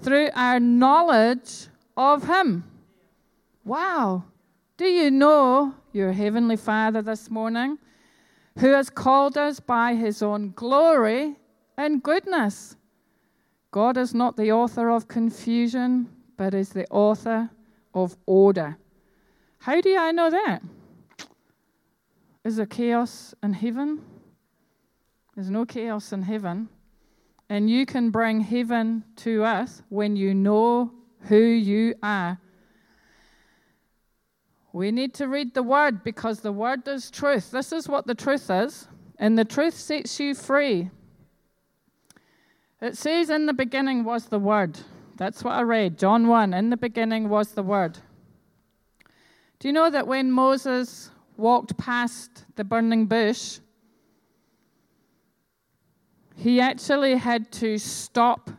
Through 0.00 0.30
our 0.34 0.58
knowledge 0.58 1.68
of 1.96 2.26
Him. 2.26 2.64
Wow. 3.64 4.24
Do 4.76 4.86
you 4.86 5.10
know 5.10 5.74
your 5.92 6.12
Heavenly 6.12 6.56
Father 6.56 7.02
this 7.02 7.30
morning, 7.30 7.78
who 8.58 8.72
has 8.72 8.90
called 8.90 9.38
us 9.38 9.60
by 9.60 9.94
His 9.94 10.22
own 10.22 10.52
glory 10.56 11.36
and 11.76 12.02
goodness? 12.02 12.76
God 13.70 13.96
is 13.96 14.14
not 14.14 14.36
the 14.36 14.52
author 14.52 14.90
of 14.90 15.08
confusion, 15.08 16.08
but 16.36 16.54
is 16.54 16.70
the 16.70 16.86
author 16.90 17.50
of 17.94 18.16
order. 18.26 18.76
How 19.58 19.80
do 19.80 19.96
I 19.96 20.12
know 20.12 20.30
that? 20.30 20.62
Is 22.44 22.56
there 22.56 22.66
chaos 22.66 23.34
in 23.42 23.54
heaven? 23.54 24.02
There's 25.34 25.50
no 25.50 25.64
chaos 25.64 26.12
in 26.12 26.22
heaven. 26.22 26.68
And 27.48 27.70
you 27.70 27.86
can 27.86 28.10
bring 28.10 28.40
heaven 28.40 29.04
to 29.16 29.42
earth 29.42 29.82
when 29.88 30.16
you 30.16 30.34
know 30.34 30.92
who 31.28 31.38
you 31.38 31.94
are. 32.02 32.38
We 34.72 34.90
need 34.90 35.14
to 35.14 35.28
read 35.28 35.54
the 35.54 35.62
word 35.62 36.02
because 36.02 36.40
the 36.40 36.52
word 36.52 36.86
is 36.88 37.10
truth. 37.10 37.50
This 37.50 37.72
is 37.72 37.88
what 37.88 38.06
the 38.06 38.14
truth 38.14 38.50
is, 38.50 38.88
and 39.18 39.38
the 39.38 39.44
truth 39.44 39.74
sets 39.74 40.18
you 40.18 40.34
free. 40.34 40.90
It 42.80 42.96
says, 42.96 43.30
In 43.30 43.46
the 43.46 43.52
beginning 43.52 44.04
was 44.04 44.26
the 44.26 44.38
word. 44.38 44.78
That's 45.16 45.44
what 45.44 45.54
I 45.54 45.62
read. 45.62 45.96
John 45.96 46.26
1. 46.26 46.52
In 46.52 46.70
the 46.70 46.76
beginning 46.76 47.28
was 47.28 47.52
the 47.52 47.62
word. 47.62 47.98
Do 49.60 49.68
you 49.68 49.72
know 49.72 49.90
that 49.90 50.08
when 50.08 50.32
Moses 50.32 51.10
walked 51.36 51.76
past 51.78 52.44
the 52.56 52.64
burning 52.64 53.06
bush, 53.06 53.60
he 56.34 56.60
actually 56.60 57.14
had 57.14 57.52
to 57.52 57.78
stop 57.78 58.50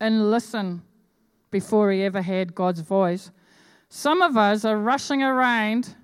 and 0.00 0.30
listen 0.30 0.82
before 1.50 1.90
he 1.90 2.02
ever 2.02 2.22
heard 2.22 2.54
God's 2.54 2.80
voice. 2.80 3.30
Some 3.88 4.22
of 4.22 4.36
us 4.36 4.64
are 4.64 4.76
rushing 4.76 5.22
around 5.22 5.94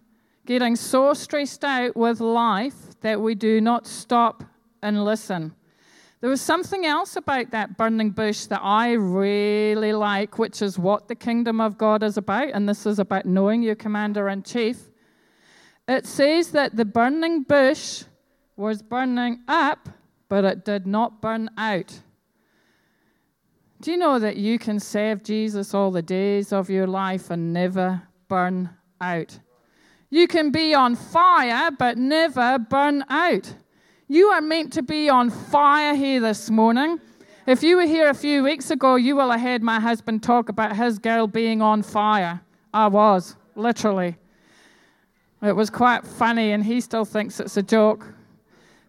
getting 0.44 0.76
so 0.76 1.12
stressed 1.14 1.64
out 1.64 1.96
with 1.96 2.20
life 2.20 3.00
that 3.00 3.20
we 3.20 3.34
do 3.34 3.60
not 3.60 3.86
stop 3.86 4.44
and 4.82 5.04
listen. 5.04 5.54
There 6.20 6.30
was 6.30 6.40
something 6.40 6.86
else 6.86 7.16
about 7.16 7.50
that 7.50 7.76
burning 7.76 8.10
bush 8.10 8.46
that 8.46 8.60
I 8.62 8.92
really 8.92 9.92
like, 9.92 10.38
which 10.38 10.62
is 10.62 10.78
what 10.78 11.08
the 11.08 11.14
kingdom 11.14 11.60
of 11.60 11.76
God 11.76 12.02
is 12.02 12.16
about, 12.16 12.50
and 12.50 12.68
this 12.68 12.86
is 12.86 12.98
about 12.98 13.26
knowing 13.26 13.62
your 13.62 13.74
commander 13.74 14.28
in 14.28 14.42
chief. 14.42 14.90
It 15.86 16.06
says 16.06 16.50
that 16.52 16.76
the 16.76 16.84
burning 16.84 17.42
bush 17.42 18.04
was 18.56 18.82
burning 18.82 19.40
up 19.46 19.88
but 20.28 20.44
it 20.44 20.64
did 20.64 20.86
not 20.86 21.20
burn 21.20 21.50
out. 21.56 22.00
Do 23.78 23.90
you 23.90 23.98
know 23.98 24.18
that 24.18 24.36
you 24.36 24.58
can 24.58 24.80
serve 24.80 25.22
Jesus 25.22 25.74
all 25.74 25.90
the 25.90 26.00
days 26.00 26.50
of 26.50 26.70
your 26.70 26.86
life 26.86 27.30
and 27.30 27.52
never 27.52 28.02
burn 28.26 28.70
out? 29.02 29.38
You 30.08 30.26
can 30.26 30.50
be 30.50 30.72
on 30.72 30.96
fire 30.96 31.70
but 31.70 31.98
never 31.98 32.58
burn 32.58 33.04
out. 33.10 33.54
You 34.08 34.28
are 34.28 34.40
meant 34.40 34.72
to 34.74 34.82
be 34.82 35.10
on 35.10 35.28
fire 35.28 35.94
here 35.94 36.20
this 36.20 36.48
morning. 36.48 37.00
If 37.46 37.62
you 37.62 37.76
were 37.76 37.86
here 37.86 38.08
a 38.08 38.14
few 38.14 38.42
weeks 38.42 38.70
ago, 38.70 38.96
you 38.96 39.14
will 39.14 39.30
have 39.30 39.40
heard 39.40 39.62
my 39.62 39.78
husband 39.78 40.22
talk 40.22 40.48
about 40.48 40.74
his 40.74 40.98
girl 40.98 41.26
being 41.26 41.60
on 41.60 41.82
fire. 41.82 42.40
I 42.72 42.86
was, 42.86 43.36
literally. 43.56 44.16
It 45.42 45.54
was 45.54 45.68
quite 45.68 46.06
funny, 46.06 46.52
and 46.52 46.64
he 46.64 46.80
still 46.80 47.04
thinks 47.04 47.40
it's 47.40 47.56
a 47.58 47.62
joke. 47.62 48.15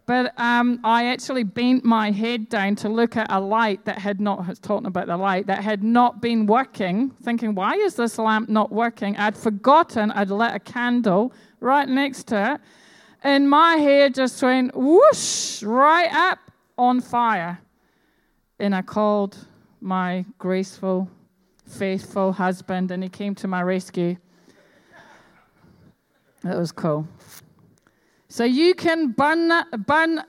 But 0.08 0.34
um, 0.40 0.80
I 0.86 1.08
actually 1.08 1.44
bent 1.44 1.84
my 1.84 2.12
head 2.12 2.48
down 2.48 2.78
to 2.78 2.88
look 2.88 3.18
at 3.18 3.28
a 3.30 3.42
light 3.42 3.84
that 3.84 4.00
had 4.00 4.22
not, 4.22 4.62
talking 4.62 4.88
about 4.88 5.08
the 5.08 5.18
light, 5.18 5.48
that 5.48 5.62
had 5.62 5.84
not 5.84 6.22
been 6.22 6.46
working, 6.46 7.10
thinking, 7.10 7.54
why 7.54 7.74
is 7.74 7.96
this 7.96 8.18
lamp 8.18 8.48
not 8.48 8.72
working? 8.72 9.18
I'd 9.18 9.38
forgotten 9.38 10.12
I'd 10.12 10.30
lit 10.30 10.56
a 10.56 10.60
candle 10.60 11.34
right 11.60 11.88
next 11.90 12.28
to 12.28 12.54
it, 12.54 12.62
and 13.22 13.50
my 13.50 13.76
hair 13.76 14.10
just 14.10 14.42
went 14.42 14.74
whoosh 14.74 15.62
right 15.62 16.12
up 16.14 16.40
on 16.78 17.02
fire. 17.02 17.60
And 18.60 18.74
I 18.74 18.84
called 18.84 19.38
my 19.82 20.24
graceful, 20.40 21.10
faithful 21.68 22.32
husband, 22.32 22.92
and 22.92 23.04
he 23.04 23.10
came 23.10 23.36
to 23.36 23.48
my 23.50 23.62
rescue. 23.62 24.16
That 26.44 26.58
was 26.58 26.72
cool. 26.72 27.06
So 28.30 28.44
you 28.44 28.76
can 28.76 29.12
burn, 29.12 29.52
burn, 29.86 30.24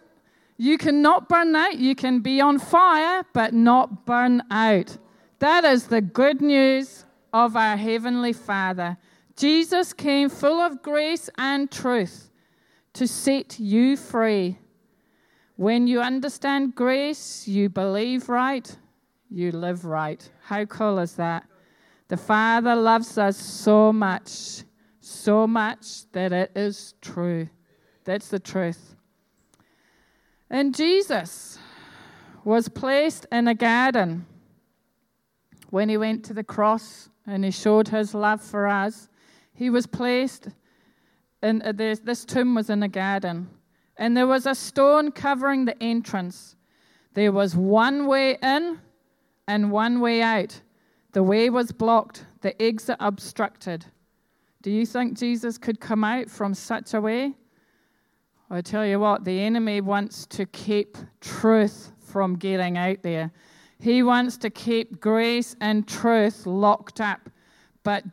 you 0.57 0.77
cannot 0.77 1.29
burn 1.29 1.55
out. 1.55 1.79
You 1.79 1.95
can 1.95 2.21
be 2.21 2.41
on 2.41 2.59
fire, 2.59 3.25
but 3.33 3.55
not 3.55 4.05
burn 4.07 4.43
out. 4.51 4.99
That 5.39 5.65
is 5.65 5.87
the 5.87 6.01
good 6.01 6.41
news 6.41 7.05
of 7.33 7.57
our 7.57 7.77
Heavenly 7.77 8.33
Father. 8.33 8.97
Jesus 9.37 9.93
came 9.93 10.29
full 10.29 10.61
of 10.61 10.83
grace 10.83 11.31
and 11.39 11.71
truth 11.71 12.31
to 12.95 13.07
set 13.07 13.61
you 13.61 13.97
free. 13.97 14.59
When 15.55 15.87
you 15.87 16.01
understand 16.01 16.75
grace, 16.75 17.47
you 17.47 17.69
believe 17.69 18.29
right, 18.29 18.77
you 19.31 19.53
live 19.53 19.85
right. 19.85 20.29
How 20.43 20.65
cool 20.65 20.99
is 20.99 21.15
that? 21.15 21.45
The 22.09 22.17
Father 22.17 22.75
loves 22.75 23.19
us 23.19 23.37
so 23.37 23.93
much, 23.93 24.65
so 25.01 25.47
much 25.47 26.11
that 26.13 26.33
it 26.33 26.53
is 26.57 26.95
true. 27.01 27.49
That's 28.09 28.29
the 28.29 28.39
truth. 28.39 28.97
And 30.49 30.75
Jesus 30.75 31.59
was 32.43 32.71
placed 32.71 33.27
in 33.31 33.47
a 33.47 33.55
garden 33.55 34.25
when 35.69 35.91
he 35.91 35.99
went 35.99 36.25
to 36.25 36.33
the 36.33 36.43
cross 36.43 37.11
and 37.27 37.45
he 37.45 37.51
showed 37.51 37.89
his 37.89 38.15
love 38.15 38.41
for 38.41 38.67
us. 38.67 39.11
He 39.53 39.69
was 39.69 39.87
placed 39.87 40.49
in 41.43 41.61
uh, 41.61 41.73
this 41.73 42.25
tomb 42.25 42.55
was 42.55 42.71
in 42.71 42.83
a 42.83 42.89
garden, 42.89 43.51
and 43.99 44.17
there 44.17 44.27
was 44.27 44.47
a 44.47 44.55
stone 44.55 45.13
covering 45.13 45.67
the 45.67 45.77
entrance. 45.83 46.57
There 47.13 47.31
was 47.31 47.55
one 47.55 48.07
way 48.07 48.39
in 48.43 48.81
and 49.47 49.71
one 49.71 50.01
way 50.01 50.23
out. 50.23 50.59
The 51.13 51.23
way 51.23 51.51
was 51.51 51.73
blocked, 51.73 52.25
the 52.41 52.61
exit 52.61 52.97
obstructed. 53.01 53.85
Do 54.63 54.71
you 54.71 54.87
think 54.87 55.19
Jesus 55.19 55.59
could 55.59 55.79
come 55.79 56.05
out 56.05 56.31
from 56.31 56.55
such 56.55 56.95
a 56.95 57.03
way? 57.03 57.35
I 58.51 58.63
tell 58.63 58.87
you 58.87 58.99
what, 58.99 59.25
the 59.25 59.41
enemy 59.41 59.83
wants 59.83 60.27
to 60.29 60.47
keep 60.47 60.97
truth 61.21 61.93
from 61.99 62.37
getting 62.37 62.79
out 62.79 63.03
there. 63.03 63.31
He 63.79 64.03
wants 64.03 64.39
to 64.39 64.51
keep 64.51 65.01
grace 65.01 65.55
and 65.61 65.87
truth 65.87 66.47
locked 66.47 67.01
up. 67.01 67.29
But 67.83 68.05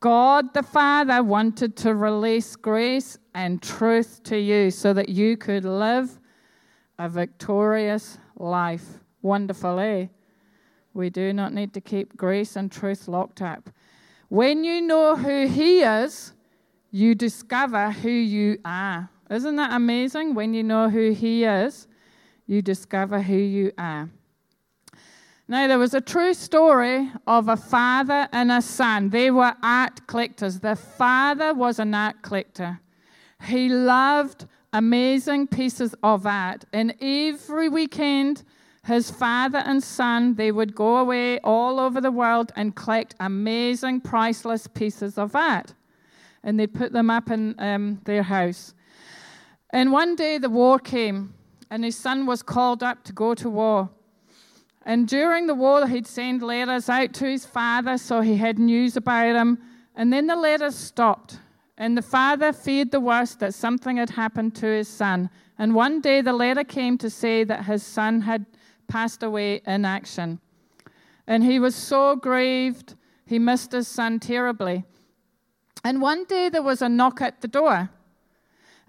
God 0.00 0.52
the 0.54 0.62
Father 0.62 1.22
wanted 1.22 1.76
to 1.78 1.94
release 1.94 2.56
grace 2.56 3.18
and 3.34 3.62
truth 3.62 4.22
to 4.24 4.38
you 4.38 4.70
so 4.70 4.92
that 4.92 5.08
you 5.08 5.36
could 5.36 5.64
live 5.64 6.18
a 6.98 7.08
victorious 7.08 8.18
life. 8.36 8.84
Wonderful, 9.22 9.78
eh? 9.78 10.06
We 10.92 11.08
do 11.08 11.32
not 11.32 11.54
need 11.54 11.72
to 11.74 11.80
keep 11.80 12.16
grace 12.16 12.56
and 12.56 12.70
truth 12.70 13.08
locked 13.08 13.40
up. 13.40 13.70
When 14.28 14.64
you 14.64 14.80
know 14.82 15.16
who 15.16 15.46
He 15.46 15.80
is, 15.80 16.34
you 16.90 17.14
discover 17.14 17.90
who 17.90 18.10
you 18.10 18.58
are. 18.64 19.08
Isn't 19.30 19.56
that 19.56 19.72
amazing? 19.72 20.34
When 20.34 20.54
you 20.54 20.62
know 20.64 20.90
who 20.90 21.12
He 21.12 21.44
is, 21.44 21.86
you 22.46 22.62
discover 22.62 23.22
who 23.22 23.36
you 23.36 23.72
are. 23.78 24.10
Now, 25.46 25.66
there 25.66 25.78
was 25.78 25.94
a 25.94 26.00
true 26.00 26.34
story 26.34 27.10
of 27.26 27.48
a 27.48 27.56
father 27.56 28.28
and 28.32 28.52
a 28.52 28.62
son. 28.62 29.10
They 29.10 29.30
were 29.30 29.54
art 29.62 30.06
collectors. 30.06 30.60
The 30.60 30.76
father 30.76 31.54
was 31.54 31.78
an 31.78 31.94
art 31.94 32.22
collector. 32.22 32.80
He 33.44 33.68
loved 33.68 34.46
amazing 34.72 35.48
pieces 35.48 35.94
of 36.02 36.26
art. 36.26 36.64
And 36.72 36.94
every 37.00 37.68
weekend, 37.68 38.44
his 38.84 39.10
father 39.10 39.58
and 39.58 39.82
son, 39.82 40.34
they 40.34 40.52
would 40.52 40.74
go 40.74 40.98
away 40.98 41.38
all 41.40 41.80
over 41.80 42.00
the 42.00 42.12
world 42.12 42.52
and 42.56 42.74
collect 42.74 43.14
amazing, 43.20 44.02
priceless 44.02 44.66
pieces 44.66 45.18
of 45.18 45.34
art. 45.34 45.74
And 46.42 46.58
they'd 46.58 46.72
put 46.72 46.92
them 46.92 47.10
up 47.10 47.30
in 47.30 47.54
um, 47.58 48.00
their 48.04 48.22
house. 48.22 48.74
And 49.72 49.92
one 49.92 50.16
day 50.16 50.38
the 50.38 50.50
war 50.50 50.78
came, 50.78 51.34
and 51.70 51.84
his 51.84 51.96
son 51.96 52.26
was 52.26 52.42
called 52.42 52.82
up 52.82 53.04
to 53.04 53.12
go 53.12 53.34
to 53.34 53.48
war. 53.48 53.90
And 54.84 55.06
during 55.06 55.46
the 55.46 55.54
war, 55.54 55.86
he'd 55.86 56.06
send 56.06 56.42
letters 56.42 56.88
out 56.88 57.12
to 57.14 57.26
his 57.26 57.44
father 57.44 57.98
so 57.98 58.20
he 58.20 58.36
had 58.36 58.58
news 58.58 58.96
about 58.96 59.36
him. 59.36 59.58
And 59.94 60.12
then 60.12 60.26
the 60.26 60.36
letters 60.36 60.74
stopped. 60.74 61.38
And 61.76 61.96
the 61.96 62.02
father 62.02 62.52
feared 62.52 62.90
the 62.90 63.00
worst 63.00 63.40
that 63.40 63.54
something 63.54 63.98
had 63.98 64.10
happened 64.10 64.54
to 64.56 64.66
his 64.66 64.88
son. 64.88 65.30
And 65.58 65.74
one 65.74 66.00
day 66.00 66.20
the 66.20 66.32
letter 66.32 66.64
came 66.64 66.98
to 66.98 67.10
say 67.10 67.44
that 67.44 67.66
his 67.66 67.82
son 67.82 68.22
had 68.22 68.46
passed 68.88 69.22
away 69.22 69.62
in 69.66 69.84
action. 69.84 70.40
And 71.26 71.44
he 71.44 71.60
was 71.60 71.74
so 71.74 72.16
grieved, 72.16 72.96
he 73.26 73.38
missed 73.38 73.72
his 73.72 73.86
son 73.86 74.18
terribly. 74.18 74.84
And 75.84 76.02
one 76.02 76.24
day 76.24 76.48
there 76.48 76.62
was 76.62 76.82
a 76.82 76.88
knock 76.88 77.20
at 77.20 77.40
the 77.40 77.48
door. 77.48 77.90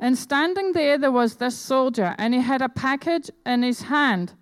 And 0.02 0.18
standing 0.18 0.72
there, 0.72 0.98
there 0.98 1.12
was 1.12 1.36
this 1.36 1.56
soldier, 1.56 2.16
and 2.18 2.34
he 2.34 2.42
had 2.42 2.64
a 2.64 2.70
package 2.70 3.30
in 3.46 3.62
his 3.62 3.84
hand. 3.84 4.34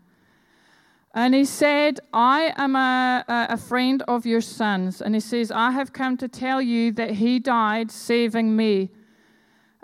And 1.13 1.36
he 1.36 1.43
said, 1.43 2.00
I 2.13 2.54
am 2.56 2.78
a, 2.78 3.26
a 3.28 3.58
friend 3.58 4.02
of 4.08 4.26
your 4.26 4.39
son's. 4.39 5.02
And 5.02 5.13
he 5.13 5.19
says, 5.19 5.52
I 5.52 5.72
have 5.72 5.91
come 5.91 6.15
to 6.17 6.30
tell 6.30 6.62
you 6.62 6.93
that 6.93 7.12
he 7.12 7.39
died 7.39 7.91
saving 7.91 8.56
me. 8.56 8.89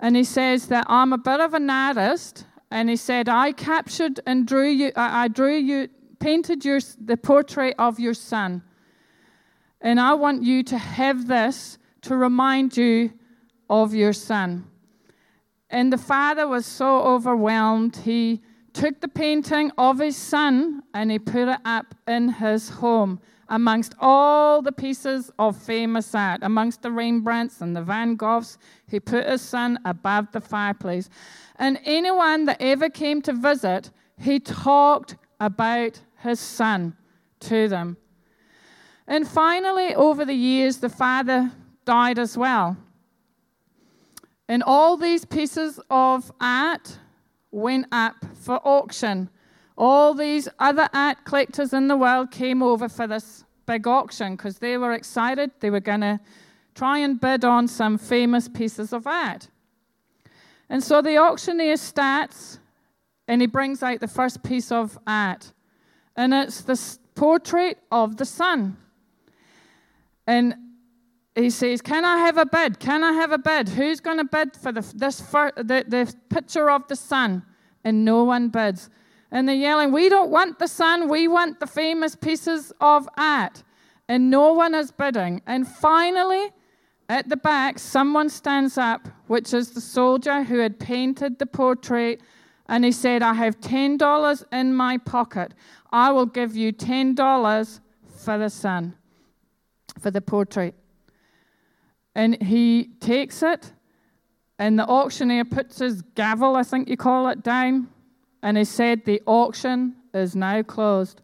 And 0.00 0.16
he 0.16 0.24
says 0.24 0.68
that 0.68 0.86
I'm 0.88 1.12
a 1.12 1.18
bit 1.18 1.40
of 1.40 1.52
an 1.52 1.68
artist. 1.68 2.46
And 2.70 2.88
he 2.88 2.96
said, 2.96 3.28
I 3.28 3.52
captured 3.52 4.18
and 4.24 4.46
drew 4.46 4.68
you, 4.68 4.92
I 4.96 5.28
drew 5.28 5.56
you, 5.56 5.88
painted 6.20 6.64
your, 6.64 6.80
the 6.98 7.18
portrait 7.18 7.74
of 7.78 8.00
your 8.00 8.14
son. 8.14 8.62
And 9.82 10.00
I 10.00 10.14
want 10.14 10.42
you 10.42 10.62
to 10.62 10.78
have 10.78 11.26
this 11.26 11.76
to 12.02 12.16
remind 12.16 12.78
you 12.78 13.12
of 13.68 13.92
your 13.92 14.14
son. 14.14 14.70
And 15.70 15.92
the 15.92 15.98
father 15.98 16.46
was 16.46 16.64
so 16.64 17.02
overwhelmed, 17.02 17.96
he 17.96 18.40
took 18.72 19.00
the 19.00 19.08
painting 19.08 19.72
of 19.78 19.98
his 19.98 20.16
son 20.16 20.82
and 20.92 21.10
he 21.10 21.18
put 21.18 21.48
it 21.48 21.60
up 21.64 21.94
in 22.06 22.28
his 22.28 22.68
home 22.68 23.20
amongst 23.48 23.94
all 24.00 24.60
the 24.60 24.72
pieces 24.72 25.30
of 25.38 25.56
famous 25.56 26.14
art, 26.14 26.40
amongst 26.42 26.82
the 26.82 26.90
Rembrandts 26.90 27.60
and 27.60 27.76
the 27.76 27.82
Van 27.82 28.16
Goghs. 28.16 28.58
He 28.88 29.00
put 29.00 29.26
his 29.26 29.40
son 29.40 29.78
above 29.84 30.32
the 30.32 30.40
fireplace. 30.40 31.08
And 31.56 31.80
anyone 31.84 32.44
that 32.46 32.60
ever 32.60 32.88
came 32.88 33.22
to 33.22 33.32
visit, 33.32 33.90
he 34.18 34.40
talked 34.40 35.16
about 35.40 36.00
his 36.18 36.40
son 36.40 36.96
to 37.40 37.68
them. 37.68 37.96
And 39.06 39.28
finally, 39.28 39.94
over 39.94 40.24
the 40.24 40.34
years, 40.34 40.78
the 40.78 40.88
father 40.88 41.52
died 41.84 42.18
as 42.18 42.36
well. 42.36 42.76
And 44.48 44.62
all 44.62 44.96
these 44.96 45.24
pieces 45.24 45.80
of 45.90 46.30
art 46.40 46.98
went 47.50 47.86
up 47.90 48.16
for 48.34 48.60
auction. 48.66 49.28
All 49.76 50.14
these 50.14 50.48
other 50.58 50.88
art 50.92 51.24
collectors 51.24 51.72
in 51.72 51.88
the 51.88 51.96
world 51.96 52.30
came 52.30 52.62
over 52.62 52.88
for 52.88 53.06
this 53.06 53.44
big 53.66 53.86
auction 53.86 54.36
because 54.36 54.58
they 54.58 54.78
were 54.78 54.92
excited. 54.92 55.50
They 55.60 55.70
were 55.70 55.80
going 55.80 56.02
to 56.02 56.20
try 56.74 56.98
and 56.98 57.20
bid 57.20 57.44
on 57.44 57.66
some 57.66 57.98
famous 57.98 58.48
pieces 58.48 58.92
of 58.92 59.06
art. 59.06 59.48
And 60.68 60.82
so 60.82 61.02
the 61.02 61.18
auctioneer 61.18 61.76
starts 61.76 62.58
and 63.28 63.40
he 63.40 63.46
brings 63.46 63.82
out 63.82 64.00
the 64.00 64.08
first 64.08 64.42
piece 64.42 64.70
of 64.70 64.98
art. 65.06 65.52
And 66.14 66.32
it's 66.32 66.60
this 66.62 66.98
portrait 67.14 67.78
of 67.90 68.16
the 68.16 68.24
sun. 68.24 68.76
And 70.26 70.54
he 71.36 71.50
says, 71.50 71.82
Can 71.82 72.04
I 72.04 72.18
have 72.18 72.38
a 72.38 72.46
bid? 72.46 72.78
Can 72.78 73.04
I 73.04 73.12
have 73.12 73.30
a 73.30 73.38
bid? 73.38 73.68
Who's 73.68 74.00
going 74.00 74.16
to 74.16 74.24
bid 74.24 74.56
for 74.56 74.72
the, 74.72 74.80
this 74.94 75.20
for, 75.20 75.52
the, 75.56 75.84
the 75.86 76.12
picture 76.30 76.70
of 76.70 76.88
the 76.88 76.96
sun? 76.96 77.42
And 77.84 78.04
no 78.04 78.24
one 78.24 78.48
bids. 78.48 78.88
And 79.30 79.46
they're 79.46 79.54
yelling, 79.54 79.92
We 79.92 80.08
don't 80.08 80.30
want 80.30 80.58
the 80.58 80.66
sun, 80.66 81.08
we 81.08 81.28
want 81.28 81.60
the 81.60 81.66
famous 81.66 82.16
pieces 82.16 82.72
of 82.80 83.08
art. 83.18 83.62
And 84.08 84.30
no 84.30 84.52
one 84.52 84.74
is 84.74 84.90
bidding. 84.92 85.42
And 85.46 85.66
finally, 85.66 86.52
at 87.08 87.28
the 87.28 87.36
back, 87.36 87.78
someone 87.78 88.28
stands 88.28 88.78
up, 88.78 89.08
which 89.26 89.52
is 89.52 89.72
the 89.72 89.80
soldier 89.80 90.42
who 90.42 90.58
had 90.58 90.78
painted 90.78 91.38
the 91.38 91.46
portrait. 91.46 92.20
And 92.68 92.84
he 92.84 92.92
said, 92.92 93.22
I 93.22 93.34
have 93.34 93.60
$10 93.60 94.44
in 94.52 94.74
my 94.74 94.98
pocket. 94.98 95.54
I 95.92 96.10
will 96.12 96.26
give 96.26 96.56
you 96.56 96.72
$10 96.72 97.80
for 98.06 98.38
the 98.38 98.48
sun, 98.48 98.94
for 100.00 100.10
the 100.10 100.20
portrait. 100.20 100.74
And 102.16 102.42
he 102.42 102.84
takes 102.98 103.42
it, 103.42 103.72
and 104.58 104.78
the 104.78 104.86
auctioneer 104.88 105.44
puts 105.44 105.80
his 105.80 106.00
gavel, 106.00 106.56
I 106.56 106.62
think 106.62 106.88
you 106.88 106.96
call 106.96 107.28
it, 107.28 107.42
down, 107.42 107.88
and 108.42 108.56
he 108.56 108.64
said, 108.64 109.04
The 109.04 109.20
auction 109.26 109.96
is 110.14 110.34
now 110.34 110.62
closed. 110.62 111.20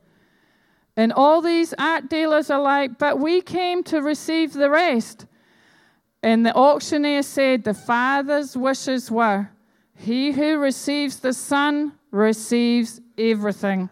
And 0.94 1.10
all 1.10 1.40
these 1.40 1.72
art 1.78 2.10
dealers 2.10 2.50
are 2.50 2.60
like, 2.60 2.98
But 2.98 3.18
we 3.18 3.40
came 3.40 3.82
to 3.84 4.02
receive 4.02 4.52
the 4.52 4.68
rest. 4.68 5.24
And 6.22 6.44
the 6.44 6.54
auctioneer 6.54 7.22
said, 7.22 7.64
The 7.64 7.72
Father's 7.72 8.54
wishes 8.54 9.10
were, 9.10 9.48
He 9.94 10.32
who 10.32 10.58
receives 10.58 11.20
the 11.20 11.32
Son 11.32 11.92
receives 12.10 13.00
everything. 13.16 13.88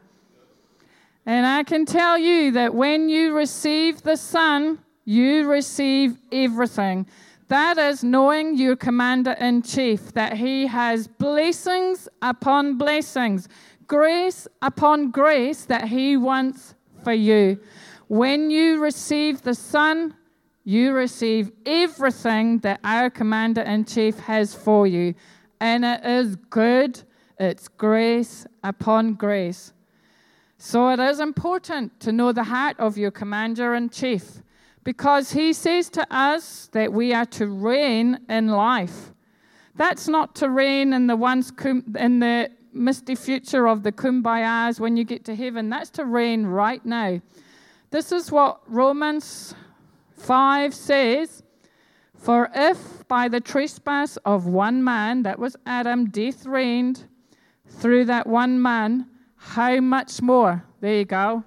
And 1.24 1.46
I 1.46 1.62
can 1.62 1.86
tell 1.86 2.18
you 2.18 2.50
that 2.50 2.74
when 2.74 3.08
you 3.08 3.34
receive 3.34 4.02
the 4.02 4.16
Son, 4.16 4.80
you 5.10 5.50
receive 5.50 6.16
everything. 6.30 7.04
That 7.48 7.78
is 7.78 8.04
knowing 8.04 8.56
your 8.56 8.76
commander 8.76 9.32
in 9.32 9.62
chief, 9.62 10.12
that 10.12 10.36
he 10.36 10.68
has 10.68 11.08
blessings 11.08 12.08
upon 12.22 12.78
blessings, 12.78 13.48
grace 13.88 14.46
upon 14.62 15.10
grace 15.10 15.64
that 15.64 15.88
he 15.88 16.16
wants 16.16 16.76
for 17.02 17.12
you. 17.12 17.58
When 18.06 18.52
you 18.52 18.78
receive 18.78 19.42
the 19.42 19.56
Son, 19.56 20.14
you 20.62 20.92
receive 20.92 21.50
everything 21.66 22.60
that 22.60 22.78
our 22.84 23.10
commander 23.10 23.62
in 23.62 23.86
chief 23.86 24.16
has 24.20 24.54
for 24.54 24.86
you. 24.86 25.14
And 25.60 25.84
it 25.84 26.04
is 26.04 26.36
good, 26.36 27.02
it's 27.36 27.66
grace 27.66 28.46
upon 28.62 29.14
grace. 29.14 29.72
So 30.56 30.90
it 30.90 31.00
is 31.00 31.18
important 31.18 31.98
to 31.98 32.12
know 32.12 32.30
the 32.30 32.44
heart 32.44 32.78
of 32.78 32.96
your 32.96 33.10
commander 33.10 33.74
in 33.74 33.88
chief 33.88 34.40
because 34.90 35.30
he 35.30 35.52
says 35.52 35.88
to 35.88 36.04
us 36.12 36.68
that 36.72 36.92
we 36.92 37.14
are 37.14 37.24
to 37.24 37.46
reign 37.46 38.18
in 38.28 38.48
life. 38.48 39.12
That's 39.76 40.08
not 40.08 40.34
to 40.34 40.50
reign 40.50 40.92
in 40.92 41.06
the 41.06 41.14
once 41.14 41.52
in 41.96 42.18
the 42.18 42.50
misty 42.72 43.14
future 43.14 43.68
of 43.68 43.84
the 43.84 43.92
kumbayas 43.92 44.80
when 44.80 44.96
you 44.96 45.04
get 45.04 45.24
to 45.26 45.36
heaven. 45.36 45.70
That's 45.70 45.90
to 45.90 46.04
reign 46.04 46.44
right 46.44 46.84
now. 46.84 47.20
This 47.92 48.10
is 48.10 48.32
what 48.32 48.62
Romans 48.66 49.54
5 50.16 50.74
says 50.74 51.44
For 52.16 52.50
if 52.52 53.06
by 53.06 53.28
the 53.28 53.40
trespass 53.40 54.16
of 54.24 54.46
one 54.46 54.82
man, 54.82 55.22
that 55.22 55.38
was 55.38 55.54
Adam, 55.66 56.10
death 56.10 56.46
reigned 56.46 57.04
through 57.68 58.06
that 58.06 58.26
one 58.26 58.60
man, 58.60 59.06
how 59.36 59.78
much 59.78 60.20
more? 60.20 60.64
There 60.80 60.96
you 60.96 61.04
go 61.04 61.44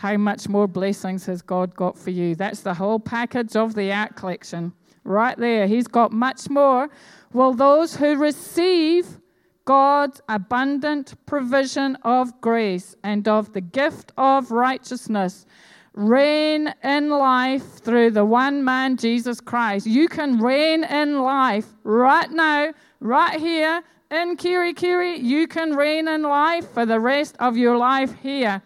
how 0.00 0.16
much 0.16 0.48
more 0.48 0.66
blessings 0.66 1.26
has 1.26 1.42
God 1.42 1.76
got 1.76 1.98
for 1.98 2.08
you? 2.08 2.34
That's 2.34 2.60
the 2.60 2.72
whole 2.72 2.98
package 2.98 3.54
of 3.54 3.74
the 3.74 3.92
art 3.92 4.16
collection. 4.16 4.72
Right 5.04 5.36
there. 5.36 5.66
He's 5.66 5.86
got 5.86 6.10
much 6.10 6.48
more. 6.48 6.88
Will 7.34 7.52
those 7.52 7.96
who 7.96 8.16
receive 8.16 9.18
God's 9.66 10.22
abundant 10.26 11.14
provision 11.26 11.96
of 12.02 12.40
grace 12.40 12.96
and 13.04 13.28
of 13.28 13.52
the 13.52 13.60
gift 13.60 14.12
of 14.16 14.50
righteousness 14.50 15.44
reign 15.92 16.72
in 16.82 17.10
life 17.10 17.78
through 17.80 18.12
the 18.12 18.24
one 18.24 18.64
man, 18.64 18.96
Jesus 18.96 19.38
Christ. 19.38 19.86
You 19.86 20.08
can 20.08 20.38
reign 20.38 20.82
in 20.84 21.20
life 21.20 21.66
right 21.84 22.30
now, 22.30 22.72
right 23.00 23.38
here 23.38 23.82
in 24.10 24.36
Kerikeri. 24.36 25.22
You 25.22 25.46
can 25.46 25.76
reign 25.76 26.08
in 26.08 26.22
life 26.22 26.70
for 26.70 26.86
the 26.86 27.00
rest 27.00 27.36
of 27.38 27.58
your 27.58 27.76
life 27.76 28.14
here. 28.22 28.62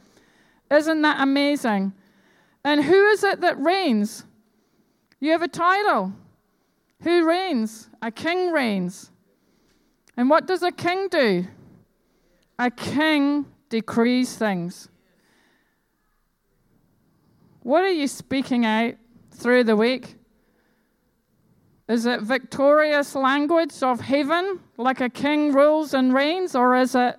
Isn't 0.75 1.03
that 1.03 1.21
amazing? 1.21 1.93
And 2.65 2.83
who 2.83 3.07
is 3.09 3.23
it 3.23 3.41
that 3.43 3.59
reigns? 3.59 4.25
You 5.21 5.33
have 5.33 5.43
a 5.43 5.49
title. 5.49 6.13
Who 7.03 7.27
reigns? 7.27 7.89
A 8.03 8.11
king 8.11 8.51
reigns. 8.51 9.11
And 10.17 10.31
what 10.31 10.47
does 10.47 10.63
a 10.63 10.73
king 10.73 11.09
do? 11.09 11.47
A 12.59 12.71
king 12.71 13.47
decrees 13.69 14.37
things. 14.37 14.89
What 17.63 17.83
are 17.83 17.91
you 17.91 18.07
speaking 18.07 18.65
out 18.67 18.95
through 19.31 19.65
the 19.65 19.77
week? 19.77 20.17
Is 21.89 22.07
it 22.07 22.23
victorious 22.23 23.15
language 23.15 23.83
of 23.83 24.01
heaven, 24.01 24.61
like 24.79 25.01
a 25.01 25.11
king 25.11 25.53
rules 25.53 25.93
and 25.93 26.15
reigns, 26.15 26.55
or 26.55 26.77
is 26.77 26.95
it, 26.95 27.19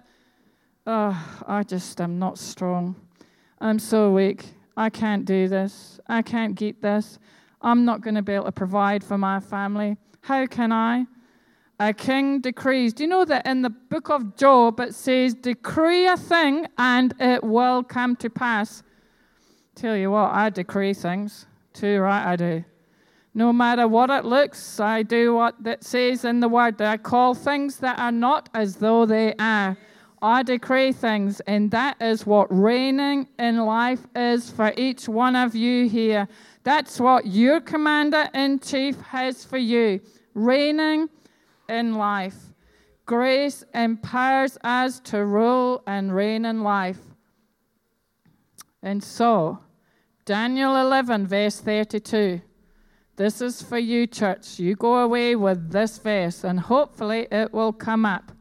oh, 0.88 1.44
I 1.48 1.64
just 1.64 2.02
am 2.02 2.18
not 2.18 2.40
strong. 2.40 2.96
I'm 3.60 3.80
so 3.80 4.12
weak. 4.12 4.46
I 4.78 4.90
can't 4.90 5.26
do 5.26 5.48
this. 5.48 6.00
I 6.08 6.22
can't 6.22 6.56
get 6.56 6.82
this. 6.82 7.20
I'm 7.62 7.86
not 7.86 8.02
going 8.02 8.16
to 8.16 8.22
be 8.22 8.34
able 8.34 8.46
to 8.46 8.52
provide 8.52 9.04
for 9.04 9.18
my 9.18 9.40
family. 9.40 9.98
How 10.22 10.46
can 10.46 10.72
I? 10.72 11.06
A 11.80 11.94
king 11.94 12.40
decrees. 12.40 12.94
Do 12.94 13.04
you 13.04 13.10
know 13.10 13.26
that 13.26 13.46
in 13.46 13.62
the 13.62 13.70
book 13.70 14.10
of 14.10 14.38
Job 14.38 14.80
it 14.80 14.94
says, 14.94 15.34
Decree 15.34 16.08
a 16.08 16.16
thing 16.16 16.68
and 16.78 17.14
it 17.20 17.44
will 17.44 17.84
come 17.84 18.16
to 18.18 18.30
pass? 18.30 18.84
Tell 19.76 19.96
you 19.98 20.12
what, 20.12 20.32
I 20.32 20.50
decree 20.50 20.94
things. 20.94 21.48
Too 21.74 22.00
right, 22.00 22.32
I 22.32 22.36
do. 22.38 22.64
No 23.34 23.52
matter 23.52 23.86
what 23.90 24.10
it 24.10 24.24
looks, 24.24 24.80
I 24.80 25.04
do 25.04 25.34
what 25.34 25.56
it 25.66 25.84
says 25.84 26.24
in 26.24 26.40
the 26.40 26.48
word. 26.48 26.82
I 26.82 26.96
call 26.96 27.34
things 27.34 27.78
that 27.80 28.00
are 28.00 28.12
not 28.12 28.48
as 28.54 28.78
though 28.78 29.06
they 29.06 29.34
are. 29.38 29.76
I 30.26 30.42
decree 30.42 30.92
things, 30.92 31.40
and 31.42 31.70
that 31.70 32.02
is 32.02 32.26
what 32.26 32.48
reigning 32.50 33.28
in 33.38 33.64
life 33.64 34.00
is 34.16 34.50
for 34.50 34.74
each 34.76 35.08
one 35.08 35.36
of 35.36 35.54
you 35.54 35.88
here. 35.88 36.28
That's 36.64 37.00
what 37.00 37.28
your 37.28 37.62
commander 37.62 38.28
in 38.34 38.58
chief 38.58 39.00
has 39.02 39.46
for 39.46 39.60
you 39.60 40.02
reigning 40.34 41.10
in 41.70 41.94
life. 41.94 42.38
Grace 43.06 43.64
empowers 43.76 44.58
us 44.64 45.00
to 45.02 45.24
rule 45.24 45.84
and 45.86 46.16
reign 46.16 46.46
in 46.46 46.64
life. 46.64 47.02
And 48.82 49.04
so, 49.04 49.60
Daniel 50.26 50.76
11, 50.76 51.28
verse 51.28 51.60
32. 51.60 52.42
This 53.16 53.42
is 53.42 53.62
for 53.62 53.78
you, 53.78 54.08
church. 54.08 54.58
You 54.58 54.76
go 54.76 54.96
away 54.96 55.36
with 55.36 55.72
this 55.72 56.00
verse, 56.00 56.44
and 56.44 56.62
hopefully 56.62 57.28
it 57.32 57.54
will 57.54 57.72
come 57.72 58.08
up. 58.08 58.32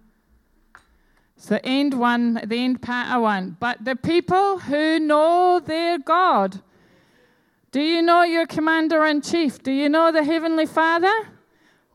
The 1.45 1.65
end 1.65 1.95
one, 1.95 2.41
the 2.45 2.57
end 2.57 2.83
part 2.83 3.21
one. 3.21 3.57
But 3.61 3.85
the 3.85 3.97
people 3.97 4.59
who 4.59 4.99
know 4.99 5.61
their 5.65 5.99
God. 5.99 6.61
Do 7.71 7.81
you 7.81 8.03
know 8.03 8.23
your 8.23 8.47
commander 8.47 9.05
in 9.05 9.21
chief? 9.21 9.63
Do 9.63 9.73
you 9.73 9.89
know 9.89 10.13
the 10.13 10.23
Heavenly 10.23 10.67
Father? 10.67 11.13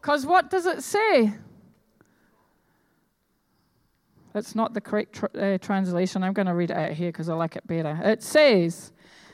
Because 0.01 0.25
what 0.25 0.49
does 0.49 0.65
it 0.65 0.83
say? 0.83 1.33
It's 4.35 4.55
not 4.55 4.73
the 4.73 4.81
correct 4.81 5.13
tr- 5.13 5.37
uh, 5.37 5.57
translation. 5.57 6.23
I'm 6.23 6.33
going 6.33 6.47
to 6.47 6.53
read 6.53 6.71
it 6.71 6.77
out 6.77 6.91
here 6.91 7.09
because 7.09 7.29
I 7.29 7.33
like 7.33 7.55
it 7.55 7.65
better. 7.65 7.99
It 8.03 8.21
says, 8.21 8.91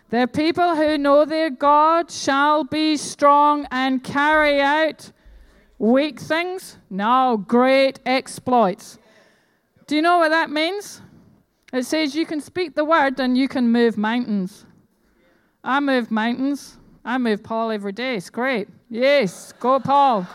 the 0.10 0.28
people 0.28 0.76
who 0.76 0.98
know 0.98 1.26
their 1.26 1.50
God 1.50 2.10
shall 2.10 2.64
be 2.64 2.96
strong 2.96 3.68
and 3.72 4.04
carry 4.04 4.62
out 4.62 5.12
weak 5.78 6.20
things. 6.20 6.78
No, 6.90 7.44
great 7.48 8.00
exploits. 8.06 8.98
Do 9.88 9.96
you 9.96 10.02
know 10.02 10.18
what 10.18 10.30
that 10.30 10.50
means? 10.50 11.02
It 11.72 11.86
says 11.86 12.16
you 12.16 12.26
can 12.26 12.42
speak 12.42 12.76
the 12.76 12.86
word 12.86 13.20
and 13.20 13.38
you 13.38 13.48
can 13.48 13.72
move 13.72 13.98
mountains. 13.98 14.66
I 15.64 15.80
move 15.80 16.10
mountains. 16.10 16.78
I 17.04 17.18
move 17.18 17.44
Paul 17.44 17.72
every 17.72 17.92
day. 17.92 18.16
It's 18.16 18.30
great. 18.30 18.68
Yes, 18.90 19.54
go, 19.60 19.80
Paul. 19.80 20.28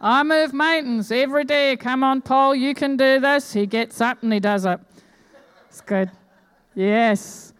I 0.00 0.22
move 0.22 0.52
mountains 0.52 1.10
every 1.10 1.44
day. 1.44 1.76
Come 1.76 2.02
on, 2.02 2.22
Paul, 2.22 2.54
you 2.54 2.74
can 2.74 2.96
do 2.96 3.20
this. 3.20 3.52
He 3.52 3.66
gets 3.66 4.00
up 4.00 4.22
and 4.22 4.32
he 4.32 4.40
does 4.40 4.64
it. 4.64 4.80
It's 5.68 5.80
good. 5.80 6.10
Yes. 6.74 7.52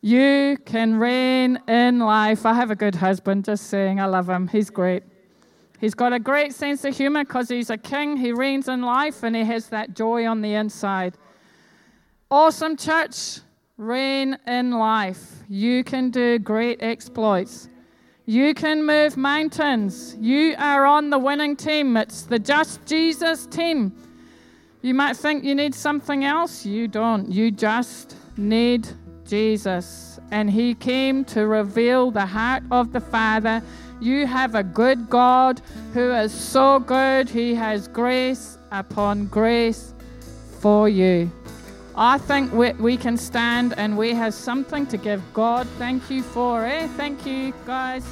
You 0.00 0.56
can 0.64 0.98
reign 0.98 1.58
in 1.66 1.98
life. 1.98 2.46
I 2.46 2.54
have 2.54 2.70
a 2.70 2.76
good 2.76 2.94
husband, 2.94 3.46
just 3.46 3.66
saying. 3.66 4.00
I 4.00 4.06
love 4.06 4.28
him. 4.28 4.48
He's 4.48 4.70
great. 4.70 5.02
He's 5.80 5.94
got 5.94 6.12
a 6.12 6.18
great 6.18 6.52
sense 6.54 6.84
of 6.84 6.96
humor 6.96 7.24
because 7.24 7.48
he's 7.48 7.70
a 7.70 7.78
king. 7.78 8.16
He 8.16 8.32
reigns 8.32 8.68
in 8.68 8.82
life 8.82 9.22
and 9.22 9.36
he 9.36 9.44
has 9.44 9.68
that 9.68 9.94
joy 9.94 10.26
on 10.26 10.42
the 10.42 10.54
inside. 10.54 11.16
Awesome 12.30 12.76
church. 12.76 13.40
Reign 13.76 14.36
in 14.46 14.72
life. 14.72 15.44
You 15.48 15.84
can 15.84 16.10
do 16.10 16.38
great 16.38 16.82
exploits. 16.82 17.68
You 18.26 18.52
can 18.54 18.84
move 18.84 19.16
mountains. 19.16 20.16
You 20.20 20.54
are 20.58 20.84
on 20.84 21.10
the 21.10 21.18
winning 21.18 21.56
team. 21.56 21.96
It's 21.96 22.22
the 22.22 22.38
Just 22.38 22.84
Jesus 22.84 23.46
team. 23.46 23.96
You 24.82 24.94
might 24.94 25.16
think 25.16 25.44
you 25.44 25.54
need 25.54 25.74
something 25.74 26.24
else. 26.24 26.66
You 26.66 26.88
don't. 26.88 27.30
You 27.30 27.50
just 27.50 28.16
need 28.36 28.88
Jesus, 29.24 30.18
and 30.30 30.50
he 30.50 30.74
came 30.74 31.24
to 31.26 31.46
reveal 31.46 32.10
the 32.10 32.24
heart 32.24 32.62
of 32.70 32.92
the 32.92 33.00
Father. 33.00 33.62
You 34.00 34.26
have 34.26 34.54
a 34.54 34.62
good 34.62 35.10
God 35.10 35.60
who 35.92 36.12
is 36.12 36.32
so 36.32 36.78
good, 36.78 37.28
he 37.28 37.54
has 37.54 37.88
grace 37.88 38.58
upon 38.70 39.26
grace 39.26 39.94
for 40.60 40.88
you. 40.88 41.30
I 41.96 42.18
think 42.18 42.52
we, 42.52 42.72
we 42.74 42.96
can 42.96 43.16
stand 43.16 43.74
and 43.76 43.98
we 43.98 44.14
have 44.14 44.32
something 44.32 44.86
to 44.86 44.96
give 44.96 45.20
God 45.34 45.66
thank 45.78 46.08
you 46.10 46.22
for. 46.22 46.64
Eh? 46.64 46.86
Thank 46.96 47.26
you, 47.26 47.52
guys. 47.66 48.04